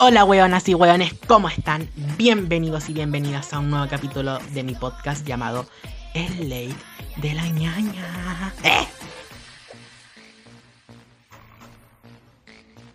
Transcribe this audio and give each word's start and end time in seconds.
Hola 0.00 0.24
weonas 0.24 0.68
y 0.68 0.74
weones, 0.74 1.12
¿cómo 1.26 1.48
están? 1.48 1.88
Bienvenidos 2.16 2.88
y 2.88 2.92
bienvenidas 2.92 3.52
a 3.52 3.58
un 3.58 3.68
nuevo 3.68 3.88
capítulo 3.88 4.38
de 4.54 4.62
mi 4.62 4.76
podcast 4.76 5.26
llamado 5.26 5.66
El 6.14 6.48
Late 6.48 6.76
de 7.16 7.34
la 7.34 7.48
ñaña. 7.48 8.54
¡Eh! 8.62 8.86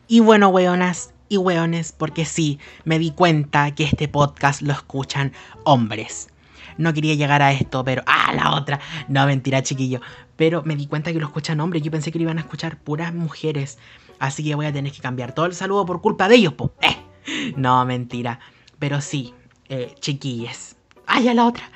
Y 0.08 0.22
bueno, 0.22 0.48
weonas 0.48 1.14
y 1.28 1.36
weones, 1.36 1.92
porque 1.92 2.24
sí, 2.24 2.58
me 2.86 3.00
di 3.00 3.12
cuenta 3.12 3.76
que 3.76 3.84
este 3.84 4.08
podcast 4.08 4.62
lo 4.62 4.72
escuchan 4.72 5.34
hombres. 5.66 6.30
No 6.78 6.94
quería 6.94 7.16
llegar 7.16 7.42
a 7.42 7.52
esto, 7.52 7.84
pero... 7.84 8.04
¡Ah, 8.08 8.32
la 8.34 8.56
otra! 8.56 8.80
No, 9.10 9.26
mentira, 9.26 9.62
chiquillo. 9.62 10.00
Pero 10.38 10.64
me 10.64 10.78
di 10.78 10.88
cuenta 10.88 11.12
que 11.12 11.20
lo 11.20 11.26
escuchan 11.28 11.60
hombres. 11.60 11.84
Yo 11.84 11.92
pensé 11.92 12.12
que 12.14 12.18
lo 12.18 12.24
iban 12.24 12.38
a 12.38 12.42
escuchar 12.42 12.78
puras 12.78 13.14
mujeres. 13.14 13.78
Así 14.20 14.44
que 14.44 14.56
voy 14.56 14.66
a 14.66 14.74
tener 14.74 14.92
que 14.92 15.02
cambiar 15.02 15.34
todo 15.34 15.46
el 15.46 15.54
saludo 15.54 15.86
por 15.86 16.02
culpa 16.02 16.28
de 16.28 16.36
ellos, 16.36 16.54
po. 16.54 16.74
¡Eh! 16.82 17.54
No, 17.58 17.86
mentira. 17.86 18.40
Pero 18.80 19.02
sí, 19.02 19.34
eh, 19.70 19.94
chiquilles. 20.00 20.76
¡Ay, 21.08 21.28
a 21.28 21.34
la 21.34 21.46
otra! 21.46 21.70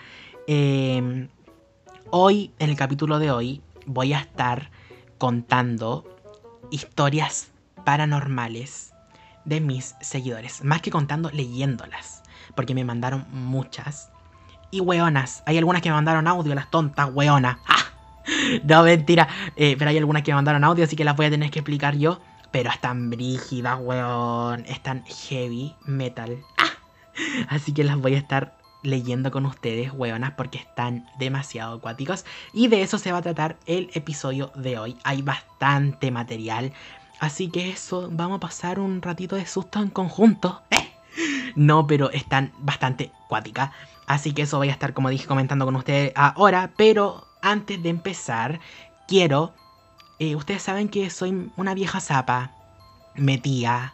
Eh, 0.47 1.27
hoy, 2.09 2.51
en 2.59 2.69
el 2.69 2.75
capítulo 2.75 3.19
de 3.19 3.31
hoy, 3.31 3.61
voy 3.85 4.13
a 4.13 4.19
estar 4.19 4.69
contando 5.17 6.05
historias 6.71 7.51
paranormales 7.85 8.93
de 9.45 9.61
mis 9.61 9.95
seguidores. 10.01 10.63
Más 10.63 10.81
que 10.81 10.91
contando, 10.91 11.29
leyéndolas. 11.31 12.23
Porque 12.55 12.75
me 12.75 12.83
mandaron 12.83 13.25
muchas. 13.31 14.11
Y 14.71 14.81
weonas. 14.81 15.43
Hay 15.45 15.57
algunas 15.57 15.81
que 15.81 15.89
me 15.89 15.95
mandaron 15.95 16.27
audio, 16.27 16.53
las 16.53 16.69
tontas 16.69 17.09
weonas. 17.13 17.57
No, 18.63 18.83
mentira. 18.83 19.27
Eh, 19.55 19.75
pero 19.77 19.89
hay 19.89 19.97
algunas 19.97 20.23
que 20.23 20.31
me 20.31 20.35
mandaron 20.35 20.63
audio, 20.63 20.83
así 20.83 20.95
que 20.95 21.03
las 21.03 21.15
voy 21.15 21.27
a 21.27 21.29
tener 21.29 21.51
que 21.51 21.59
explicar 21.59 21.97
yo. 21.97 22.19
Pero 22.51 22.69
están 22.69 23.09
brígidas, 23.09 23.77
weón. 23.81 24.65
Están 24.67 25.03
heavy 25.05 25.75
metal. 25.85 26.37
Así 27.49 27.73
que 27.73 27.83
las 27.83 27.97
voy 27.97 28.13
a 28.13 28.17
estar 28.19 28.57
leyendo 28.83 29.31
con 29.31 29.45
ustedes, 29.45 29.91
weonas, 29.93 30.31
porque 30.31 30.57
están 30.59 31.09
demasiado 31.19 31.77
acuáticos. 31.77 32.25
Y 32.53 32.67
de 32.67 32.83
eso 32.83 32.99
se 32.99 33.11
va 33.11 33.17
a 33.17 33.21
tratar 33.21 33.57
el 33.65 33.89
episodio 33.93 34.51
de 34.55 34.77
hoy. 34.77 34.97
Hay 35.03 35.23
bastante 35.23 36.09
material. 36.11 36.71
Así 37.19 37.49
que 37.49 37.69
eso, 37.69 38.09
vamos 38.11 38.37
a 38.37 38.39
pasar 38.39 38.79
un 38.79 39.01
ratito 39.01 39.35
de 39.35 39.45
susto 39.45 39.79
en 39.79 39.89
conjunto. 39.89 40.61
¡Eh! 40.71 40.93
No, 41.55 41.87
pero 41.87 42.11
están 42.11 42.53
bastante 42.59 43.11
cuáticas. 43.27 43.71
Así 44.05 44.31
que 44.31 44.43
eso 44.43 44.57
voy 44.57 44.69
a 44.69 44.73
estar, 44.73 44.93
como 44.93 45.09
dije, 45.09 45.25
comentando 45.25 45.65
con 45.65 45.75
ustedes 45.75 46.13
ahora. 46.15 46.69
Pero 46.77 47.26
antes 47.51 47.81
de 47.81 47.89
empezar, 47.89 48.59
quiero... 49.07 49.53
Eh, 50.19 50.35
ustedes 50.35 50.63
saben 50.63 50.89
que 50.89 51.09
soy 51.11 51.51
una 51.57 51.75
vieja 51.75 51.99
zapa. 51.99 52.51
Metía. 53.15 53.93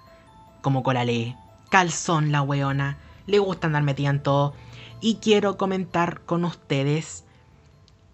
Como 0.62 0.84
coralé. 0.84 1.36
Calzón 1.70 2.32
la 2.32 2.42
weona. 2.42 2.98
Le 3.28 3.40
gusta 3.40 3.68
andar 3.68 3.84
metida 3.84 4.10
en 4.10 4.24
todo. 4.24 4.54
Y 5.02 5.16
quiero 5.16 5.58
comentar 5.58 6.22
con 6.22 6.46
ustedes 6.46 7.26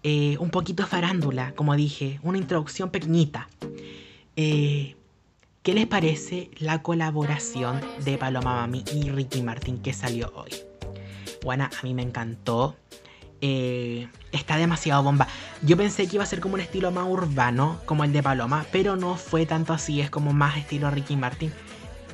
eh, 0.02 0.36
un 0.40 0.50
poquito 0.50 0.86
farándula, 0.86 1.52
como 1.54 1.76
dije. 1.76 2.18
Una 2.22 2.38
introducción 2.38 2.90
pequeñita. 2.90 3.48
Eh, 4.34 4.96
¿Qué 5.62 5.74
les 5.74 5.86
parece 5.86 6.50
la 6.58 6.82
colaboración 6.82 7.80
de 8.04 8.18
Paloma 8.18 8.56
Mami 8.56 8.82
y 8.92 9.10
Ricky 9.10 9.42
Martin 9.42 9.78
que 9.78 9.92
salió 9.92 10.32
hoy? 10.34 10.50
Bueno, 11.44 11.64
a 11.64 11.82
mí 11.84 11.94
me 11.94 12.02
encantó. 12.02 12.76
Eh, 13.42 14.08
está 14.32 14.56
demasiado 14.56 15.02
bomba. 15.02 15.26
Yo 15.62 15.76
pensé 15.76 16.06
que 16.06 16.16
iba 16.16 16.24
a 16.24 16.26
ser 16.26 16.40
como 16.40 16.54
un 16.54 16.60
estilo 16.60 16.90
más 16.90 17.06
urbano, 17.08 17.80
como 17.86 18.04
el 18.04 18.12
de 18.12 18.22
Paloma, 18.22 18.66
pero 18.70 18.96
no 18.96 19.16
fue 19.16 19.46
tanto 19.46 19.72
así, 19.72 20.00
es 20.00 20.10
como 20.10 20.32
más 20.32 20.56
estilo 20.56 20.90
Ricky 20.90 21.16
Martin. 21.16 21.52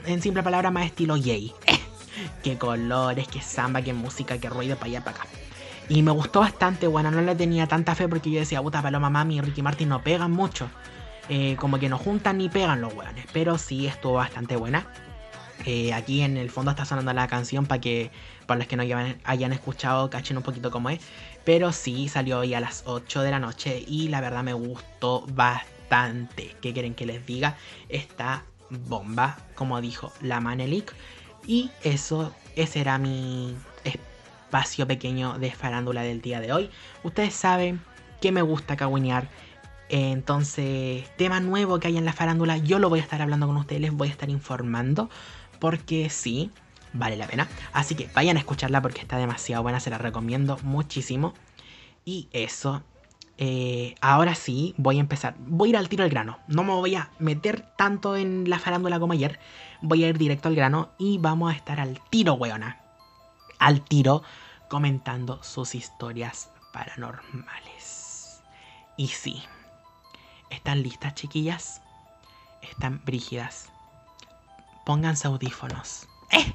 En 0.07 0.23
simple 0.23 0.43
palabra, 0.43 0.71
más 0.71 0.87
estilo 0.87 1.15
gay. 1.17 1.53
qué 2.43 2.57
colores, 2.57 3.27
qué 3.29 3.41
samba, 3.41 3.83
qué 3.83 3.93
música, 3.93 4.39
qué 4.39 4.49
ruido 4.49 4.77
para 4.77 4.87
allá, 4.87 5.01
para 5.05 5.17
acá. 5.17 5.29
Y 5.89 6.03
me 6.03 6.11
gustó 6.11 6.41
bastante, 6.41 6.87
bueno, 6.87 7.11
no 7.11 7.21
le 7.21 7.35
tenía 7.35 7.67
tanta 7.67 7.95
fe 7.95 8.09
porque 8.09 8.31
yo 8.31 8.41
decía, 8.41 8.63
puta, 8.63 8.83
Paloma 8.83 9.11
Mami 9.11 9.37
y 9.37 9.41
Ricky 9.41 9.63
Martin 9.63 9.89
no 9.89 10.03
pegan 10.03 10.33
mucho. 10.33 10.69
Eh, 11.29 11.57
como 11.59 11.79
que 11.79 11.89
no 11.89 11.99
juntan 11.99 12.39
ni 12.39 12.49
pegan 12.49 12.81
los 12.81 12.95
weones, 12.95 13.27
pero 13.33 13.59
sí 13.59 13.87
estuvo 13.87 14.15
bastante 14.15 14.57
buena. 14.57 14.87
Eh, 15.65 15.93
aquí 15.93 16.23
en 16.23 16.37
el 16.37 16.51
fondo 16.51 16.71
está 16.71 16.85
sonando 16.85 17.13
la 17.13 17.27
canción 17.29 17.67
para 17.67 17.81
que, 17.81 18.11
para 18.47 18.59
los 18.59 18.69
que 18.69 18.77
no 18.77 18.83
hayan, 18.83 19.53
escuchado, 19.53 20.11
cachen 20.11 20.37
un 20.37 20.43
poquito 20.43 20.71
cómo 20.71 20.91
es. 20.91 21.01
Pero 21.45 21.73
sí, 21.73 22.09
salió 22.09 22.41
hoy 22.41 22.55
a 22.55 22.61
las 22.61 22.83
8 22.87 23.23
de 23.23 23.31
la 23.31 23.39
noche 23.39 23.85
y 23.87 24.09
la 24.09 24.21
verdad 24.21 24.43
me 24.43 24.53
gustó 24.53 25.25
bastante. 25.29 26.55
¿Qué 26.61 26.73
quieren 26.73 26.95
que 26.95 27.07
les 27.07 27.25
diga? 27.25 27.57
Está 27.89 28.45
bomba, 28.71 29.39
como 29.55 29.81
dijo 29.81 30.13
la 30.21 30.41
Manelik. 30.41 30.95
Y 31.47 31.71
eso, 31.83 32.35
ese 32.57 32.81
era 32.81 32.99
mi 32.99 33.55
espacio 33.85 34.87
pequeño 34.87 35.39
de 35.39 35.51
farándula 35.53 36.03
del 36.03 36.21
día 36.21 36.41
de 36.41 36.53
hoy. 36.53 36.71
Ustedes 37.05 37.35
saben 37.35 37.81
que 38.21 38.33
me 38.33 38.43
gusta 38.43 38.77
cagüinear. 38.77 39.29
Entonces, 39.89 41.09
tema 41.17 41.39
nuevo 41.39 41.79
que 41.79 41.87
hay 41.87 41.97
en 41.97 42.05
la 42.05 42.13
farándula, 42.13 42.57
yo 42.57 42.81
lo 42.81 42.89
voy 42.89 42.99
a 42.99 43.03
estar 43.03 43.23
hablando 43.23 43.47
con 43.47 43.57
ustedes, 43.57 43.81
les 43.81 43.93
voy 43.93 44.09
a 44.09 44.11
estar 44.11 44.29
informando 44.29 45.09
porque 45.59 46.11
sí, 46.11 46.51
vale 46.93 47.17
la 47.17 47.27
pena. 47.27 47.49
Así 47.73 47.95
que 47.95 48.09
vayan 48.15 48.37
a 48.37 48.41
escucharla 48.41 48.83
porque 48.83 49.01
está 49.01 49.17
demasiado 49.19 49.63
buena, 49.63 49.81
se 49.81 49.91
la 49.91 49.99
recomiendo 49.99 50.59
muchísimo. 50.63 51.35
Y 52.05 52.29
eso, 52.33 52.83
eh, 53.39 53.95
ahora 54.01 54.35
sí, 54.35 54.75
voy 54.77 54.99
a 54.99 55.01
empezar. 55.01 55.35
Voy 55.39 55.69
a 55.69 55.71
ir 55.71 55.77
al 55.77 55.89
tiro 55.89 56.05
al 56.05 56.11
grano. 56.11 56.39
No 56.49 56.65
me 56.65 56.73
voy 56.73 56.95
a 56.95 57.11
meter 57.19 57.63
tanto 57.77 58.17
en 58.17 58.49
la 58.49 58.59
farándula 58.59 59.01
como 59.01 59.13
ayer. 59.13 59.39
Voy 59.83 60.05
a 60.05 60.09
ir 60.09 60.19
directo 60.19 60.49
al 60.49 60.57
grano 60.57 60.91
y 60.99 61.19
vamos 61.19 61.53
a 61.53 61.57
estar 61.57 61.81
al 61.81 62.01
tiro, 62.11 62.35
weona. 62.35 62.81
Al 63.59 63.83
tiro 63.83 64.23
comentando 64.69 65.43
sus 65.43 65.75
historias 65.75 66.51
paranormales. 66.73 68.43
Y 68.97 69.09
sí, 69.09 69.43
¿están 70.51 70.83
listas, 70.83 71.15
chiquillas? 71.15 71.83
Están 72.63 73.03
brígidas 73.05 73.71
pónganse 74.87 75.27
audífonos. 75.27 76.09
¡Eh! 76.31 76.55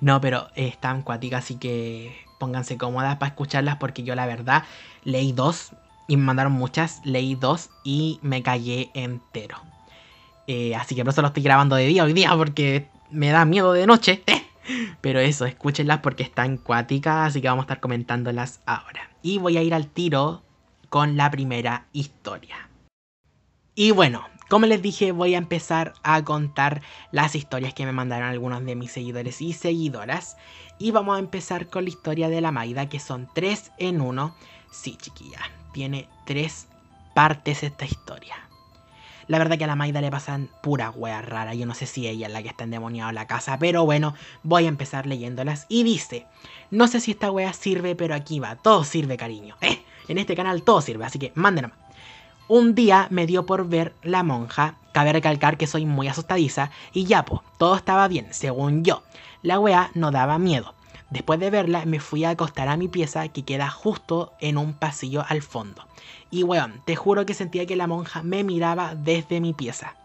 No, 0.00 0.20
pero 0.20 0.48
están 0.54 1.02
cuáticas, 1.02 1.44
así 1.44 1.56
que 1.56 2.16
pónganse 2.38 2.78
cómodas 2.78 3.16
para 3.16 3.30
escucharlas 3.30 3.76
porque 3.76 4.04
yo 4.04 4.14
la 4.14 4.26
verdad 4.26 4.64
leí 5.04 5.32
dos 5.32 5.72
y 6.08 6.16
me 6.16 6.24
mandaron 6.24 6.52
muchas, 6.52 7.00
leí 7.04 7.34
dos 7.34 7.70
y 7.84 8.18
me 8.22 8.42
callé 8.42 8.90
entero. 8.94 9.58
Eh, 10.46 10.74
así 10.74 10.94
que 10.94 11.04
por 11.04 11.12
eso 11.12 11.22
lo 11.22 11.28
estoy 11.28 11.42
grabando 11.42 11.76
de 11.76 11.86
día 11.86 12.04
hoy 12.04 12.12
día 12.12 12.34
porque 12.36 12.88
me 13.10 13.30
da 13.30 13.44
miedo 13.44 13.72
de 13.72 13.86
noche. 13.86 14.22
¡Eh! 14.26 14.46
Pero 15.00 15.18
eso, 15.18 15.44
escúchenlas 15.44 15.98
porque 15.98 16.22
están 16.22 16.56
cuáticas, 16.56 17.28
así 17.28 17.42
que 17.42 17.48
vamos 17.48 17.64
a 17.64 17.66
estar 17.66 17.80
comentándolas 17.80 18.60
ahora. 18.64 19.10
Y 19.22 19.38
voy 19.38 19.56
a 19.56 19.62
ir 19.62 19.74
al 19.74 19.88
tiro 19.88 20.42
con 20.88 21.16
la 21.16 21.30
primera 21.30 21.86
historia. 21.92 22.68
Y 23.74 23.90
bueno, 23.90 24.26
como 24.52 24.66
les 24.66 24.82
dije, 24.82 25.12
voy 25.12 25.34
a 25.34 25.38
empezar 25.38 25.94
a 26.02 26.22
contar 26.24 26.82
las 27.10 27.34
historias 27.34 27.72
que 27.72 27.86
me 27.86 27.92
mandaron 27.92 28.28
algunos 28.28 28.62
de 28.66 28.76
mis 28.76 28.92
seguidores 28.92 29.40
y 29.40 29.54
seguidoras. 29.54 30.36
Y 30.78 30.90
vamos 30.90 31.16
a 31.16 31.20
empezar 31.20 31.68
con 31.68 31.84
la 31.84 31.88
historia 31.88 32.28
de 32.28 32.42
la 32.42 32.52
Maida, 32.52 32.86
que 32.90 33.00
son 33.00 33.30
tres 33.32 33.72
en 33.78 34.02
uno. 34.02 34.36
Sí, 34.70 34.98
chiquilla, 35.00 35.40
tiene 35.72 36.06
tres 36.26 36.66
partes 37.14 37.62
esta 37.62 37.86
historia. 37.86 38.34
La 39.26 39.38
verdad 39.38 39.56
que 39.56 39.64
a 39.64 39.68
la 39.68 39.74
Maida 39.74 40.02
le 40.02 40.10
pasan 40.10 40.50
pura 40.62 40.90
wea 40.90 41.22
rara. 41.22 41.54
Yo 41.54 41.64
no 41.64 41.72
sé 41.72 41.86
si 41.86 42.06
ella 42.06 42.26
es 42.26 42.32
la 42.34 42.42
que 42.42 42.50
está 42.50 42.64
endemoniada 42.64 43.08
en 43.08 43.14
la 43.14 43.26
casa. 43.26 43.58
Pero 43.58 43.86
bueno, 43.86 44.12
voy 44.42 44.66
a 44.66 44.68
empezar 44.68 45.06
leyéndolas. 45.06 45.64
Y 45.70 45.82
dice: 45.82 46.26
No 46.70 46.88
sé 46.88 47.00
si 47.00 47.12
esta 47.12 47.30
wea 47.30 47.54
sirve, 47.54 47.96
pero 47.96 48.14
aquí 48.14 48.38
va. 48.38 48.56
Todo 48.56 48.84
sirve, 48.84 49.16
cariño. 49.16 49.56
¿eh? 49.62 49.82
En 50.08 50.18
este 50.18 50.36
canal 50.36 50.62
todo 50.62 50.82
sirve. 50.82 51.06
Así 51.06 51.18
que 51.18 51.32
mándenos. 51.36 51.72
Un 52.54 52.74
día 52.74 53.06
me 53.08 53.26
dio 53.26 53.46
por 53.46 53.66
ver 53.66 53.94
La 54.02 54.22
Monja, 54.22 54.74
cabe 54.92 55.14
recalcar 55.14 55.56
que 55.56 55.66
soy 55.66 55.86
muy 55.86 56.06
asustadiza, 56.08 56.70
y 56.92 57.04
ya 57.06 57.24
po, 57.24 57.42
todo 57.56 57.74
estaba 57.76 58.06
bien, 58.08 58.26
según 58.28 58.84
yo. 58.84 59.02
La 59.40 59.58
wea 59.58 59.90
no 59.94 60.10
daba 60.10 60.38
miedo. 60.38 60.74
Después 61.08 61.40
de 61.40 61.48
verla 61.48 61.86
me 61.86 61.98
fui 61.98 62.24
a 62.24 62.28
acostar 62.28 62.68
a 62.68 62.76
mi 62.76 62.88
pieza 62.88 63.26
que 63.28 63.46
queda 63.46 63.70
justo 63.70 64.34
en 64.38 64.58
un 64.58 64.74
pasillo 64.74 65.24
al 65.26 65.40
fondo. 65.40 65.86
Y 66.30 66.42
weón, 66.42 66.82
te 66.84 66.94
juro 66.94 67.24
que 67.24 67.32
sentía 67.32 67.64
que 67.64 67.74
la 67.74 67.86
monja 67.86 68.22
me 68.22 68.44
miraba 68.44 68.96
desde 68.96 69.40
mi 69.40 69.54
pieza. 69.54 69.96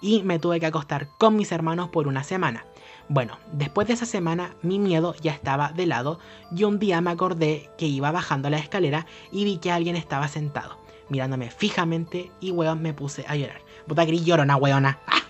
Y 0.00 0.22
me 0.22 0.38
tuve 0.38 0.60
que 0.60 0.66
acostar 0.66 1.08
con 1.18 1.34
mis 1.34 1.50
hermanos 1.50 1.88
por 1.88 2.06
una 2.06 2.22
semana. 2.22 2.64
Bueno, 3.08 3.38
después 3.50 3.88
de 3.88 3.94
esa 3.94 4.06
semana 4.06 4.54
mi 4.62 4.78
miedo 4.78 5.16
ya 5.20 5.32
estaba 5.32 5.72
de 5.72 5.86
lado 5.86 6.20
y 6.54 6.62
un 6.62 6.78
día 6.78 7.00
me 7.00 7.10
acordé 7.10 7.68
que 7.76 7.86
iba 7.86 8.12
bajando 8.12 8.50
la 8.50 8.58
escalera 8.58 9.06
y 9.32 9.42
vi 9.42 9.58
que 9.58 9.72
alguien 9.72 9.96
estaba 9.96 10.28
sentado 10.28 10.76
mirándome 11.08 11.50
fijamente 11.50 12.30
y 12.40 12.50
weón 12.50 12.82
me 12.82 12.94
puse 12.94 13.24
a 13.28 13.36
llorar. 13.36 13.60
Puta 13.86 14.04
gris 14.04 14.24
llorona, 14.24 14.56
weona. 14.56 14.98
¡Ah! 15.06 15.22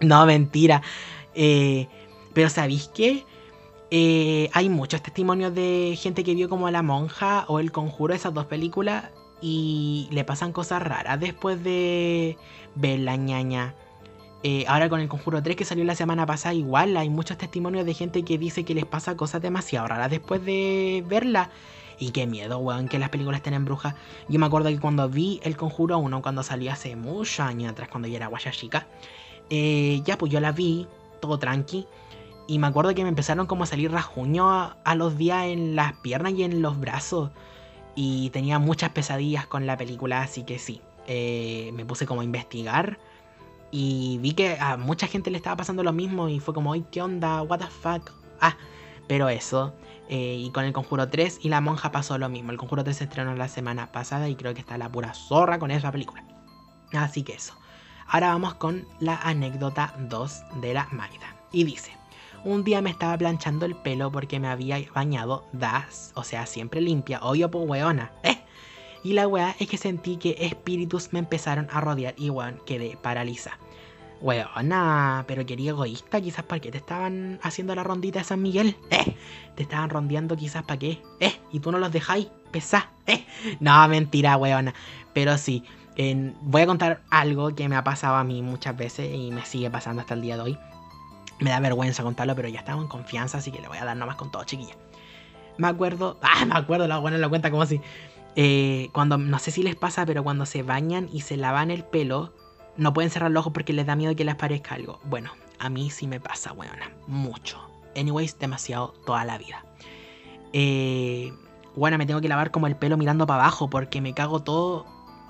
No, 0.00 0.24
mentira. 0.26 0.82
Eh, 1.34 1.88
pero 2.34 2.48
¿sabéis 2.48 2.90
qué? 2.94 3.24
Eh, 3.90 4.50
hay 4.52 4.68
muchos 4.68 5.02
testimonios 5.02 5.54
de 5.54 5.98
gente 5.98 6.22
que 6.22 6.34
vio 6.34 6.48
como 6.48 6.70
La 6.70 6.82
Monja 6.82 7.44
o 7.48 7.58
El 7.58 7.72
Conjuro, 7.72 8.14
esas 8.14 8.34
dos 8.34 8.44
películas, 8.46 9.10
y 9.40 10.08
le 10.10 10.24
pasan 10.24 10.52
cosas 10.52 10.82
raras 10.82 11.18
después 11.18 11.62
de 11.62 12.36
ver 12.74 13.00
la 13.00 13.16
ñaña. 13.16 13.74
Eh, 14.44 14.64
ahora 14.68 14.88
con 14.88 15.00
el 15.00 15.08
Conjuro 15.08 15.42
3 15.42 15.56
que 15.56 15.64
salió 15.64 15.84
la 15.84 15.94
semana 15.94 16.26
pasada, 16.26 16.54
igual 16.54 16.96
hay 16.96 17.10
muchos 17.10 17.38
testimonios 17.38 17.84
de 17.86 17.94
gente 17.94 18.22
que 18.24 18.38
dice 18.38 18.64
que 18.64 18.74
les 18.74 18.86
pasa 18.86 19.16
cosas 19.16 19.42
demasiado 19.42 19.88
raras 19.88 20.10
después 20.10 20.44
de 20.44 21.04
verla. 21.08 21.50
Y 21.98 22.10
qué 22.12 22.26
miedo, 22.26 22.58
weón, 22.58 22.88
que 22.88 22.98
las 22.98 23.08
películas 23.10 23.38
estén 23.38 23.54
en 23.54 23.64
brujas. 23.64 23.94
Yo 24.28 24.38
me 24.38 24.46
acuerdo 24.46 24.68
que 24.68 24.78
cuando 24.78 25.08
vi 25.08 25.40
El 25.42 25.56
Conjuro 25.56 25.98
1, 25.98 26.22
cuando 26.22 26.42
salió 26.42 26.72
hace 26.72 26.94
muchos 26.96 27.40
años 27.40 27.72
atrás, 27.72 27.88
cuando 27.88 28.06
yo 28.08 28.16
era 28.16 28.28
guaya 28.28 28.50
chica, 28.52 28.86
eh, 29.50 30.00
ya 30.04 30.16
pues 30.18 30.30
yo 30.30 30.40
la 30.40 30.52
vi, 30.52 30.86
todo 31.20 31.38
tranqui. 31.38 31.86
Y 32.46 32.58
me 32.58 32.66
acuerdo 32.68 32.94
que 32.94 33.02
me 33.02 33.08
empezaron 33.10 33.46
como 33.46 33.64
a 33.64 33.66
salir 33.66 33.90
rasguños 33.92 34.46
a, 34.48 34.76
a 34.84 34.94
los 34.94 35.18
días 35.18 35.46
en 35.46 35.76
las 35.76 35.92
piernas 35.94 36.32
y 36.34 36.44
en 36.44 36.62
los 36.62 36.78
brazos. 36.80 37.30
Y 37.94 38.30
tenía 38.30 38.58
muchas 38.58 38.90
pesadillas 38.90 39.46
con 39.46 39.66
la 39.66 39.76
película, 39.76 40.22
así 40.22 40.44
que 40.44 40.58
sí. 40.58 40.80
eh, 41.08 41.70
me 41.74 41.84
puse 41.84 42.06
como 42.06 42.20
a 42.20 42.24
investigar. 42.24 42.98
Y 43.70 44.18
vi 44.22 44.32
que 44.34 44.56
a 44.60 44.76
mucha 44.76 45.06
gente 45.08 45.30
le 45.30 45.36
estaba 45.38 45.56
pasando 45.56 45.82
lo 45.82 45.92
mismo. 45.92 46.28
Y 46.28 46.40
fue 46.40 46.54
como, 46.54 46.72
ay, 46.72 46.84
¿qué 46.90 47.02
onda? 47.02 47.42
¿What 47.42 47.58
the 47.60 47.66
fuck? 47.66 48.12
Ah, 48.40 48.56
pero 49.08 49.28
eso. 49.28 49.74
eh, 50.08 50.36
y 50.38 50.50
con 50.50 50.64
el 50.64 50.72
Conjuro 50.72 51.08
3 51.08 51.40
y 51.42 51.48
La 51.48 51.60
Monja 51.60 51.90
pasó 51.92 52.16
lo 52.18 52.28
mismo. 52.28 52.50
El 52.50 52.56
Conjuro 52.58 52.84
3 52.84 52.96
se 52.96 53.04
estrenó 53.04 53.34
la 53.34 53.48
semana 53.48 53.92
pasada 53.92 54.28
y 54.28 54.36
creo 54.36 54.54
que 54.54 54.60
está 54.60 54.78
la 54.78 54.88
pura 54.88 55.12
zorra 55.14 55.58
con 55.58 55.70
esa 55.70 55.92
película. 55.92 56.24
Así 56.92 57.22
que 57.22 57.34
eso. 57.34 57.54
Ahora 58.06 58.28
vamos 58.28 58.54
con 58.54 58.86
la 59.00 59.16
anécdota 59.16 59.94
2 59.98 60.42
de 60.62 60.72
la 60.72 60.88
Maida. 60.92 61.36
Y 61.52 61.64
dice, 61.64 61.92
un 62.44 62.64
día 62.64 62.80
me 62.80 62.90
estaba 62.90 63.18
planchando 63.18 63.66
el 63.66 63.76
pelo 63.76 64.10
porque 64.10 64.40
me 64.40 64.48
había 64.48 64.78
bañado 64.94 65.44
das, 65.52 66.12
o 66.14 66.24
sea, 66.24 66.46
siempre 66.46 66.80
limpia, 66.80 67.20
obvio 67.20 67.50
pues 67.50 67.68
weona. 67.68 68.12
¿eh? 68.22 68.38
Y 69.04 69.12
la 69.12 69.28
weá 69.28 69.54
es 69.58 69.68
que 69.68 69.76
sentí 69.76 70.16
que 70.16 70.36
espíritus 70.40 71.12
me 71.12 71.18
empezaron 71.18 71.68
a 71.70 71.80
rodear 71.80 72.14
y 72.16 72.30
weón, 72.30 72.60
quedé 72.64 72.96
paraliza. 72.96 73.58
Weona, 74.20 75.24
pero 75.26 75.46
quería 75.46 75.70
egoísta, 75.70 76.20
quizás 76.20 76.44
porque 76.44 76.70
te 76.70 76.78
estaban 76.78 77.38
haciendo 77.42 77.74
la 77.74 77.84
rondita 77.84 78.18
de 78.18 78.24
San 78.24 78.42
Miguel, 78.42 78.76
¿eh? 78.90 79.16
Te 79.54 79.62
estaban 79.62 79.90
rondeando 79.90 80.36
quizás 80.36 80.62
para 80.64 80.78
qué, 80.78 81.02
¿eh? 81.20 81.40
Y 81.52 81.60
tú 81.60 81.70
no 81.72 81.78
los 81.78 81.92
dejáis, 81.92 82.28
pesá, 82.50 82.90
¿eh? 83.06 83.24
No, 83.60 83.86
mentira, 83.88 84.36
weona. 84.36 84.74
Pero 85.14 85.38
sí, 85.38 85.64
voy 86.42 86.62
a 86.62 86.66
contar 86.66 87.02
algo 87.10 87.54
que 87.54 87.68
me 87.68 87.76
ha 87.76 87.84
pasado 87.84 88.16
a 88.16 88.24
mí 88.24 88.42
muchas 88.42 88.76
veces 88.76 89.12
y 89.14 89.30
me 89.30 89.44
sigue 89.44 89.70
pasando 89.70 90.00
hasta 90.02 90.14
el 90.14 90.22
día 90.22 90.36
de 90.36 90.42
hoy. 90.42 90.58
Me 91.40 91.50
da 91.50 91.60
vergüenza 91.60 92.02
contarlo, 92.02 92.34
pero 92.34 92.48
ya 92.48 92.60
estamos 92.60 92.82
en 92.84 92.88
confianza, 92.88 93.38
así 93.38 93.52
que 93.52 93.60
le 93.60 93.68
voy 93.68 93.78
a 93.78 93.84
dar 93.84 93.96
nomás 93.96 94.16
con 94.16 94.30
todo, 94.30 94.44
chiquilla. 94.44 94.74
Me 95.58 95.68
acuerdo, 95.68 96.18
ah, 96.22 96.44
me 96.44 96.56
acuerdo, 96.56 96.86
la 96.88 96.98
buena 96.98 97.18
lo 97.18 97.28
cuenta 97.30 97.50
como 97.50 97.66
si. 97.66 97.80
eh, 98.36 98.90
cuando, 98.92 99.18
no 99.18 99.38
sé 99.38 99.50
si 99.50 99.62
les 99.62 99.76
pasa, 99.76 100.06
pero 100.06 100.22
cuando 100.24 100.46
se 100.46 100.62
bañan 100.62 101.08
y 101.12 101.20
se 101.22 101.36
lavan 101.36 101.70
el 101.70 101.84
pelo, 101.84 102.32
no 102.78 102.92
pueden 102.94 103.10
cerrar 103.10 103.30
los 103.30 103.40
ojos 103.40 103.52
porque 103.52 103.72
les 103.72 103.86
da 103.86 103.96
miedo 103.96 104.16
que 104.16 104.24
les 104.24 104.36
parezca 104.36 104.76
algo. 104.76 105.00
Bueno, 105.04 105.32
a 105.58 105.68
mí 105.68 105.90
sí 105.90 106.06
me 106.06 106.20
pasa, 106.20 106.52
weona, 106.52 106.90
mucho. 107.06 107.60
Anyways, 107.96 108.38
demasiado 108.38 108.94
toda 109.04 109.24
la 109.24 109.36
vida. 109.36 109.64
Eh, 110.52 111.32
bueno, 111.74 111.98
me 111.98 112.06
tengo 112.06 112.20
que 112.20 112.28
lavar 112.28 112.50
como 112.50 112.68
el 112.68 112.76
pelo 112.76 112.96
mirando 112.96 113.26
para 113.26 113.42
abajo 113.42 113.68
porque 113.68 114.00
me 114.00 114.14
cago 114.14 114.42
todo 114.42 114.86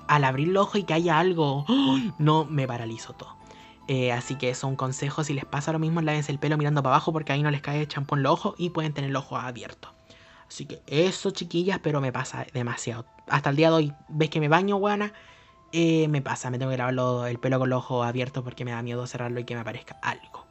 al 0.07 0.23
abrir 0.23 0.47
los 0.49 0.67
ojos 0.67 0.81
y 0.81 0.83
que 0.83 0.93
haya 0.93 1.19
algo. 1.19 1.65
No, 2.19 2.45
me 2.45 2.67
paralizo 2.67 3.13
todo. 3.13 3.35
Eh, 3.87 4.11
así 4.11 4.35
que 4.35 4.51
eso, 4.51 4.67
un 4.67 4.75
consejo, 4.75 5.23
si 5.23 5.33
les 5.33 5.45
pasa 5.45 5.71
lo 5.73 5.79
mismo, 5.79 6.01
lávense 6.01 6.31
el 6.31 6.37
pelo 6.37 6.57
mirando 6.57 6.83
para 6.83 6.95
abajo 6.95 7.11
porque 7.11 7.33
ahí 7.33 7.41
no 7.41 7.49
les 7.49 7.61
cae 7.61 7.87
champú 7.87 8.15
en 8.15 8.23
los 8.23 8.33
ojos 8.33 8.55
y 8.59 8.69
pueden 8.69 8.93
tener 8.93 9.09
los 9.09 9.25
ojos 9.25 9.43
abiertos. 9.43 9.91
Así 10.47 10.67
que 10.67 10.81
eso, 10.85 11.31
chiquillas, 11.31 11.79
pero 11.81 11.99
me 11.99 12.11
pasa 12.11 12.45
demasiado. 12.53 13.05
Hasta 13.27 13.49
el 13.49 13.55
día 13.55 13.69
de 13.69 13.75
hoy, 13.75 13.93
ves 14.07 14.29
que 14.29 14.39
me 14.39 14.47
baño, 14.47 14.77
buena, 15.71 16.07
me 16.09 16.21
pasa, 16.21 16.49
me 16.49 16.57
tengo 16.59 16.71
que 16.71 16.77
lavar 16.77 17.29
el 17.29 17.39
pelo 17.39 17.59
con 17.59 17.69
los 17.69 17.79
ojos 17.79 18.05
abiertos 18.05 18.43
porque 18.43 18.65
me 18.65 18.71
da 18.71 18.81
miedo 18.81 19.05
cerrarlo 19.07 19.39
y 19.39 19.43
que 19.43 19.55
me 19.55 19.61
aparezca 19.61 19.97
algo. 20.01 20.45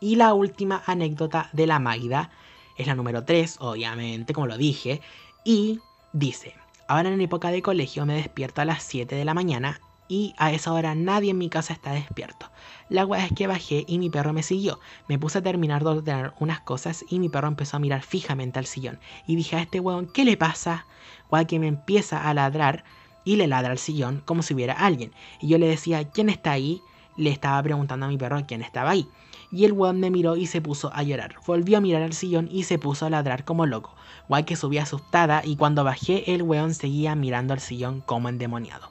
Y 0.00 0.16
la 0.16 0.34
última 0.34 0.82
anécdota 0.86 1.48
de 1.52 1.66
la 1.66 1.78
Maida 1.78 2.30
es 2.76 2.86
la 2.86 2.94
número 2.94 3.24
3, 3.24 3.58
obviamente, 3.60 4.32
como 4.32 4.46
lo 4.46 4.56
dije, 4.56 5.00
y 5.44 5.80
dice, 6.12 6.54
ahora 6.88 7.08
en 7.10 7.20
época 7.20 7.50
de 7.50 7.62
colegio 7.62 8.04
me 8.06 8.14
despierto 8.14 8.60
a 8.60 8.64
las 8.64 8.82
7 8.82 9.14
de 9.14 9.24
la 9.24 9.34
mañana 9.34 9.80
y 10.08 10.34
a 10.36 10.52
esa 10.52 10.72
hora 10.72 10.94
nadie 10.94 11.30
en 11.30 11.38
mi 11.38 11.48
casa 11.48 11.72
está 11.72 11.92
despierto. 11.92 12.50
La 12.88 13.06
weá 13.06 13.24
es 13.24 13.32
que 13.32 13.46
bajé 13.46 13.84
y 13.86 13.98
mi 13.98 14.10
perro 14.10 14.32
me 14.32 14.42
siguió. 14.42 14.78
Me 15.08 15.18
puse 15.18 15.38
a 15.38 15.42
terminar 15.42 15.84
de 15.84 15.90
ordenar 15.90 16.34
unas 16.40 16.60
cosas 16.60 17.04
y 17.08 17.18
mi 17.18 17.28
perro 17.28 17.48
empezó 17.48 17.76
a 17.76 17.80
mirar 17.80 18.02
fijamente 18.02 18.58
al 18.58 18.66
sillón. 18.66 18.98
Y 19.26 19.36
dije 19.36 19.56
a 19.56 19.62
este 19.62 19.80
weón, 19.80 20.06
¿qué 20.06 20.24
le 20.24 20.36
pasa? 20.36 20.86
Weá 21.30 21.46
que 21.46 21.58
me 21.58 21.68
empieza 21.68 22.28
a 22.28 22.34
ladrar 22.34 22.84
y 23.24 23.36
le 23.36 23.46
ladra 23.46 23.72
al 23.72 23.78
sillón 23.78 24.22
como 24.24 24.42
si 24.42 24.54
hubiera 24.54 24.74
alguien. 24.74 25.12
Y 25.40 25.48
yo 25.48 25.58
le 25.58 25.68
decía, 25.68 26.08
¿quién 26.10 26.28
está 26.28 26.52
ahí? 26.52 26.82
Le 27.16 27.30
estaba 27.30 27.62
preguntando 27.62 28.06
a 28.06 28.08
mi 28.08 28.16
perro 28.18 28.44
quién 28.46 28.62
estaba 28.62 28.90
ahí. 28.90 29.08
Y 29.50 29.66
el 29.66 29.72
weón 29.72 30.00
me 30.00 30.10
miró 30.10 30.36
y 30.36 30.46
se 30.46 30.62
puso 30.62 30.90
a 30.94 31.02
llorar. 31.02 31.36
Volvió 31.46 31.78
a 31.78 31.80
mirar 31.82 32.02
al 32.02 32.14
sillón 32.14 32.48
y 32.50 32.62
se 32.62 32.78
puso 32.78 33.06
a 33.06 33.10
ladrar 33.10 33.44
como 33.44 33.66
loco. 33.66 33.94
Guay 34.28 34.44
que 34.44 34.56
subí 34.56 34.78
asustada 34.78 35.42
y 35.44 35.56
cuando 35.56 35.84
bajé 35.84 36.34
el 36.34 36.42
weón 36.42 36.74
seguía 36.74 37.14
mirando 37.14 37.52
al 37.52 37.60
sillón 37.60 38.00
como 38.00 38.30
endemoniado. 38.30 38.90